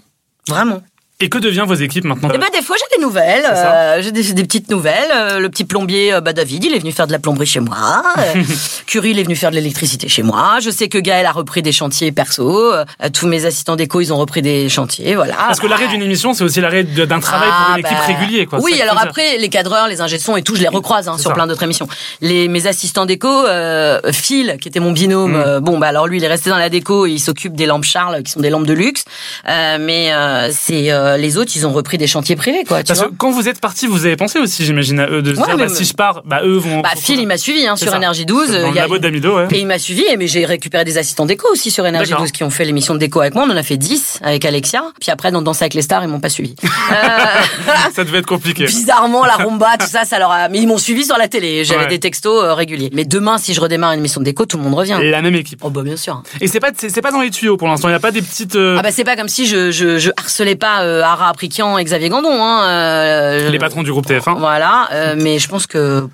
Vraiment. 0.49 0.83
Et 1.19 1.31
que 1.31 1.39
devient 1.39 1.65
vos 1.67 1.75
équipes 1.75 2.05
maintenant 2.05 2.29
Eh 2.35 2.37
ben 2.37 2.47
des 2.53 2.61
fois 2.61 2.77
j'ai 2.79 2.97
des 2.99 3.03
nouvelles, 3.03 3.45
euh, 3.51 4.03
j'ai 4.03 4.13
des, 4.13 4.35
des 4.35 4.43
petites 4.45 4.71
nouvelles. 4.71 5.11
Euh, 5.15 5.39
le 5.39 5.49
petit 5.49 5.65
plombier, 5.65 6.13
euh, 6.13 6.21
bah 6.21 6.35
David, 6.35 6.63
il 6.65 6.75
est 6.75 6.79
venu 6.79 6.93
faire 6.93 7.07
de 7.07 7.13
la 7.13 7.19
plomberie 7.19 7.47
chez 7.47 7.61
moi. 7.61 8.03
Euh, 8.19 8.43
Curie, 8.87 9.11
il 9.11 9.19
est 9.19 9.23
venu 9.23 9.37
faire 9.37 9.51
de 9.51 9.57
l'électricité 9.57 10.09
chez 10.09 10.23
moi. 10.23 10.59
Je 10.63 10.71
sais 10.71 10.89
que 10.89 10.99
Gaël 10.99 11.27
a 11.27 11.33
repris 11.33 11.61
des 11.63 11.73
chantiers 11.73 12.13
perso. 12.13 12.73
Tous 13.13 13.27
mes 13.27 13.45
assistants 13.45 13.77
déco, 13.77 14.01
ils 14.01 14.13
ont 14.13 14.17
repris 14.17 14.43
des 14.43 14.69
chantiers. 14.69 15.15
Voilà. 15.17 15.35
Parce 15.35 15.61
que 15.61 15.67
l'arrêt 15.67 15.89
d'une 15.89 16.03
émission, 16.03 16.33
c'est 16.35 16.45
aussi 16.45 16.61
l'arrêt 16.61 16.85
d'un 16.85 17.21
travail 17.21 17.49
pour 17.49 17.57
Ah, 17.69 17.73
une 17.75 17.81
équipe 17.81 17.97
bah, 17.97 18.07
régulier. 18.07 18.47
Quoi. 18.47 18.61
Oui, 18.63 18.81
alors 18.81 18.99
après, 18.99 19.39
les 19.39 19.49
cadreurs, 19.49 19.87
les 19.89 20.01
ingé 20.01 20.19
sons 20.19 20.37
et 20.37 20.43
tout, 20.43 20.55
je 20.57 20.63
les 20.63 20.69
recroise 20.69 21.09
hein, 21.09 21.19
sur 21.19 21.31
ça. 21.31 21.35
plein 21.35 21.47
d'autres 21.47 21.63
émissions. 21.63 21.89
Les 22.21 22.49
mes 22.49 22.67
assistants 22.67 23.07
déco, 23.07 23.29
euh, 23.29 24.01
Phil, 24.13 24.57
qui 24.61 24.69
était 24.69 24.81
mon 24.81 24.93
binôme, 24.93 25.37
Mm. 25.37 25.61
bon 25.61 25.79
bah 25.79 25.89
alors 25.89 26.07
lui, 26.07 26.19
il 26.19 26.25
est 26.25 26.29
resté 26.29 26.51
dans 26.51 26.59
la 26.59 26.69
déco, 26.69 27.07
et 27.07 27.11
il 27.13 27.21
s'occupe 27.21 27.55
des 27.55 27.67
lampes 27.67 27.85
Charles, 27.85 28.23
qui 28.23 28.33
sont 28.33 28.41
des 28.41 28.51
lampes 28.51 28.67
de 28.67 28.73
luxe. 28.75 29.05
Euh, 29.49 29.79
mais 29.81 30.13
euh, 30.13 30.51
c'est 30.53 30.89
euh, 31.07 31.17
les 31.17 31.39
autres, 31.39 31.53
ils 31.57 31.67
ont 31.67 31.73
repris 31.73 31.99
des 31.99 32.07
chantiers 32.07 32.37
privés, 32.37 32.65
quoi. 32.67 32.83
Tu 32.83 32.89
Parce 32.89 33.01
vois 33.01 33.09
que 33.09 33.15
quand 33.17 33.31
vous 33.31 33.49
êtes 33.49 33.61
parti, 33.61 33.87
vous 33.87 34.07
avez 34.07 34.17
pensé 34.17 34.39
aussi, 34.39 34.65
j'imagine, 34.65 35.01
à 35.01 35.09
eux, 35.09 35.23
de 35.23 35.35
se 35.35 35.41
Ouais, 35.41 35.47
dire, 35.47 35.57
bah, 35.57 35.69
si 35.69 35.85
je 35.85 35.95
pars, 35.95 36.23
bah, 36.25 36.41
eux 36.45 36.57
vont. 36.59 36.81
Bah 36.81 36.91
Phil, 36.97 37.19
il 37.21 37.27
m'a 37.27 37.39
suivi 37.39 37.67
hein, 37.67 37.77
sur. 37.77 37.95
Énergie 37.95 38.27
12. 38.27 38.49
Dans 38.49 38.53
le 38.55 38.69
il 38.69 38.75
y 38.75 38.79
a- 38.79 38.83
labo 38.83 38.99
d'Amido, 38.99 39.37
ouais. 39.37 39.47
Et 39.53 39.61
il 39.61 39.67
m'a 39.67 39.79
suivi, 39.79 40.05
mais 40.19 40.27
j'ai 40.27 40.45
récupéré 40.45 40.85
des 40.85 40.99
assistants 40.99 41.25
déco 41.27 41.47
aussi 41.51 41.71
sur 41.71 41.87
Énergie 41.87 42.11
D'accord. 42.11 42.25
12 42.25 42.33
qui 42.33 42.45
ont 42.45 42.51
fait 42.51 42.65
l'émission 42.65 42.93
de 42.95 42.99
déco 42.99 43.21
avec 43.21 43.35
moi. 43.35 43.45
On 43.49 43.51
en 43.53 43.57
a 43.57 43.63
fait 43.63 43.77
10 43.79 44.21
avec 44.23 44.45
Alexia. 44.45 44.83
Puis 45.01 45.11
après, 45.11 45.31
dans 45.31 45.41
Danse 45.43 45.63
avec 45.63 45.75
les 45.75 45.83
stars, 45.83 46.03
ils 46.05 46.09
m'ont 46.09 46.21
pas 46.21 46.29
suivi. 46.29 46.55
Euh, 46.65 46.71
Ça 47.95 48.05
devait 48.05 48.19
être 48.19 48.27
compliqué. 48.27 48.65
bizarrement, 48.67 49.25
la 49.25 49.37
rumba, 49.37 49.77
tout 49.79 49.87
ça, 49.87 50.05
ça 50.05 50.19
leur 50.19 50.31
a. 50.31 50.49
Mais 50.49 50.59
ils 50.59 50.67
m'ont 50.67 50.79
suivi 50.79 51.05
sur 51.05 51.17
la 51.17 51.29
télé. 51.29 51.65
J'avais 51.65 51.83
Ouais. 51.85 51.87
des 51.89 51.99
textos 52.01 52.43
euh, 52.43 52.55
réguliers. 52.55 52.91
Mais 52.93 53.05
demain, 53.05 53.39
si 53.39 53.55
je 53.55 53.61
redémarre 53.61 53.93
une 53.93 54.01
émission 54.01 54.21
de 54.21 54.25
déco, 54.25 54.47
tout 54.47 54.57
le 54.57 54.63
monde 54.65 54.75
revient. 54.75 54.99
Et 55.03 55.11
la 55.11 55.23
même 55.23 55.35
équipe. 55.37 55.61
Oh 55.63 55.71
bah 55.71 55.83
bien 55.83 55.97
sûr. 55.97 56.23
Et 56.41 56.49
c'est 56.49 56.61
pas, 56.61 56.71
c'est 56.77 57.03
pas 57.03 57.11
dans 57.13 57.21
les 57.21 57.31
tuyaux 57.31 57.57
pour 57.57 57.69
l'instant. 57.69 57.89
Il 57.89 57.93
n'y 57.93 57.97
a 57.97 58.01
pas 58.01 58.11
des 58.13 58.23
petites. 58.23 58.57
Ah 58.57 58.81
bah 58.83 58.91
c'est 58.91 59.05
pas 59.05 59.17
comme 59.17 59.29
si 59.29 59.47
je 59.47 59.71
je, 59.71 59.99
je 59.99 60.11
harcelais 60.17 60.57
pas 60.57 60.83
euh, 60.97 61.03
Ara 61.03 61.29
Aprikian 61.29 61.79
et 61.79 61.85
Xavier 61.85 62.09
Gandon. 62.09 62.31
Hein, 62.43 62.65
euh, 62.67 63.51
les 63.51 63.59
patrons 63.59 63.83
du 63.83 63.93
groupe 63.93 64.07
TF1. 64.07 64.39
Voilà, 64.39 64.89
euh, 64.93 65.15
mais 65.17 65.39
je 65.39 65.49
pense 65.49 65.67
que 65.67 66.09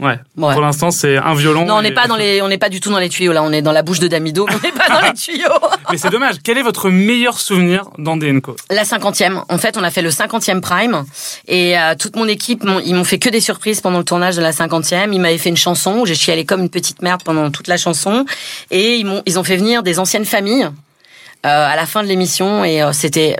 Ouais. 0.00 0.16
Ouais. 0.36 0.52
Pour 0.52 0.62
l'instant, 0.62 0.92
c'est 0.92 1.16
un 1.16 1.34
violon. 1.34 1.66
non, 1.66 1.78
on 1.78 1.82
n'est 1.82 1.88
et- 1.88 1.92
pas 1.92 2.06
dans 2.06 2.14
les, 2.14 2.40
on 2.40 2.46
n'est 2.46 2.56
pas 2.56 2.68
du 2.68 2.78
tout 2.78 2.88
dans 2.92 3.00
les 3.00 3.08
tuyaux 3.08 3.32
là. 3.32 3.42
On 3.42 3.50
est 3.50 3.62
dans 3.62 3.72
la 3.72 3.82
bouche 3.82 3.98
de 3.98 4.06
Damido. 4.06 4.46
On 4.48 4.52
n'est 4.64 4.70
pas 4.72 4.88
dans 4.88 5.00
les 5.04 5.12
tuyaux. 5.12 5.48
Mais 5.90 5.98
c'est 5.98 6.10
dommage. 6.10 6.36
Quel 6.44 6.56
est 6.56 6.62
votre 6.62 6.88
meilleur 6.88 7.40
souvenir 7.40 7.82
dans 7.98 8.16
DNCO 8.16 8.54
La 8.70 8.84
cinquantième. 8.84 9.42
En 9.48 9.58
fait, 9.58 9.76
on 9.76 9.82
a 9.82 9.90
fait 9.90 10.02
le 10.02 10.12
cinquantième 10.12 10.60
prime 10.60 11.02
et 11.48 11.76
euh, 11.76 11.96
toute 11.98 12.14
mon 12.14 12.28
équipe, 12.28 12.64
ils 12.84 12.94
m'ont 12.94 13.02
fait 13.02 13.18
que 13.18 13.28
des 13.28 13.40
surprises 13.40 13.80
pendant 13.80 13.98
le 13.98 14.04
tournage 14.04 14.36
de 14.36 14.40
la 14.40 14.52
cinquantième. 14.52 15.12
Ils 15.12 15.20
m'avaient 15.20 15.36
fait 15.36 15.48
une 15.48 15.56
chanson 15.56 15.96
où 15.98 16.06
j'ai 16.06 16.14
chialé 16.14 16.44
comme 16.44 16.60
une 16.60 16.70
petite 16.70 17.02
merde 17.02 17.24
pendant 17.24 17.50
toute 17.50 17.66
la 17.66 17.76
chanson 17.76 18.24
et 18.70 18.98
ils 18.98 19.04
m'ont, 19.04 19.22
ils 19.26 19.36
ont 19.36 19.42
fait 19.44 19.56
venir 19.56 19.82
des 19.82 19.98
anciennes 19.98 20.24
familles. 20.26 20.68
Euh, 21.46 21.72
à 21.72 21.76
la 21.76 21.86
fin 21.86 22.02
de 22.02 22.08
l'émission 22.08 22.64
et 22.64 22.82
euh, 22.82 22.92
c'était 22.92 23.36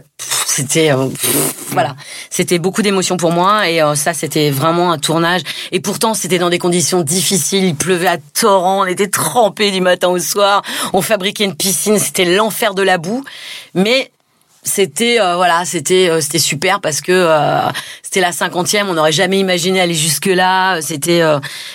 c'était 0.47 0.93
euh, 0.93 1.09
voilà. 1.71 1.97
C'était 2.31 2.59
beaucoup 2.59 2.83
d'émotions 2.83 3.17
pour 3.17 3.33
moi 3.33 3.69
et 3.69 3.81
ça 3.95 4.15
c'était 4.15 4.51
vraiment 4.51 4.93
un 4.93 4.99
tournage. 4.99 5.43
Et 5.73 5.81
pourtant 5.81 6.15
c'était 6.15 6.39
dans 6.39 6.49
des 6.49 6.59
conditions 6.59 7.03
difficiles. 7.03 7.65
Il 7.65 7.77
pleuvait 7.77 8.09
à 8.09 8.19
torrent. 8.19 8.83
On 8.83 8.87
était 8.87 9.09
trempés 9.09 9.71
du 9.71 9.81
matin 9.81 10.09
au 10.09 10.19
soir. 10.19 10.63
On 10.93 11.03
fabriquait 11.03 11.45
une 11.45 11.55
piscine. 11.55 11.99
C'était 11.99 12.25
l'enfer 12.25 12.75
de 12.75 12.83
la 12.83 12.99
boue. 12.99 13.25
Mais 13.75 14.11
c'était 14.69 15.21
euh, 15.21 15.37
voilà 15.37 15.65
c'était 15.65 16.09
euh, 16.11 16.21
c'était 16.21 16.39
super 16.39 16.81
parce 16.81 17.01
que 17.01 17.13
euh, 17.13 17.61
c'était 18.03 18.21
la 18.21 18.33
cinquantième. 18.33 18.89
On 18.89 18.95
n'aurait 18.95 19.13
jamais 19.13 19.39
imaginé 19.39 19.81
aller 19.81 19.95
jusque 19.95 20.27
là 20.27 20.81
c'était 20.83 21.23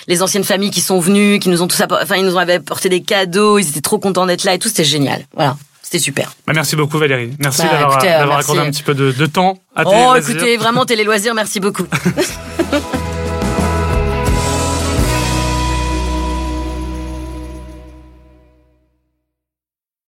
les 0.06 0.22
anciennes 0.22 0.44
familles 0.44 0.70
qui 0.70 0.80
sont 0.80 1.00
venues 1.00 1.38
qui 1.38 1.48
nous 1.48 1.62
ont 1.62 1.66
tous 1.66 1.82
enfin 1.82 2.16
ils 2.16 2.24
nous 2.24 2.38
avaient 2.38 2.54
apporté 2.54 2.88
des 2.88 3.02
cadeaux. 3.02 3.58
Ils 3.58 3.68
étaient 3.68 3.80
trop 3.80 3.98
contents 3.98 4.26
d'être 4.26 4.44
là 4.44 4.54
et 4.54 4.58
tout. 4.58 4.68
C'était 4.68 4.84
génial. 4.84 5.26
Voilà 5.34 5.56
c'était 5.94 6.04
super 6.04 6.32
Bah, 6.46 6.52
Merci 6.54 6.76
beaucoup 6.76 6.98
Valérie. 6.98 7.32
Merci 7.38 7.62
Bah, 7.62 7.68
d'avoir 8.02 8.04
euh, 8.04 8.40
accordé 8.40 8.60
un 8.62 8.70
petit 8.70 8.82
peu 8.82 8.94
de, 8.94 9.12
de 9.12 9.26
temps 9.26 9.58
à 9.76 9.84
tes 9.84 9.90
oh 9.92 10.14
loisirs. 10.14 10.36
écoutez 10.36 10.56
vraiment 10.56 10.84
télé 10.84 11.04
loisirs 11.04 11.34
merci 11.34 11.60
beaucoup 11.60 11.86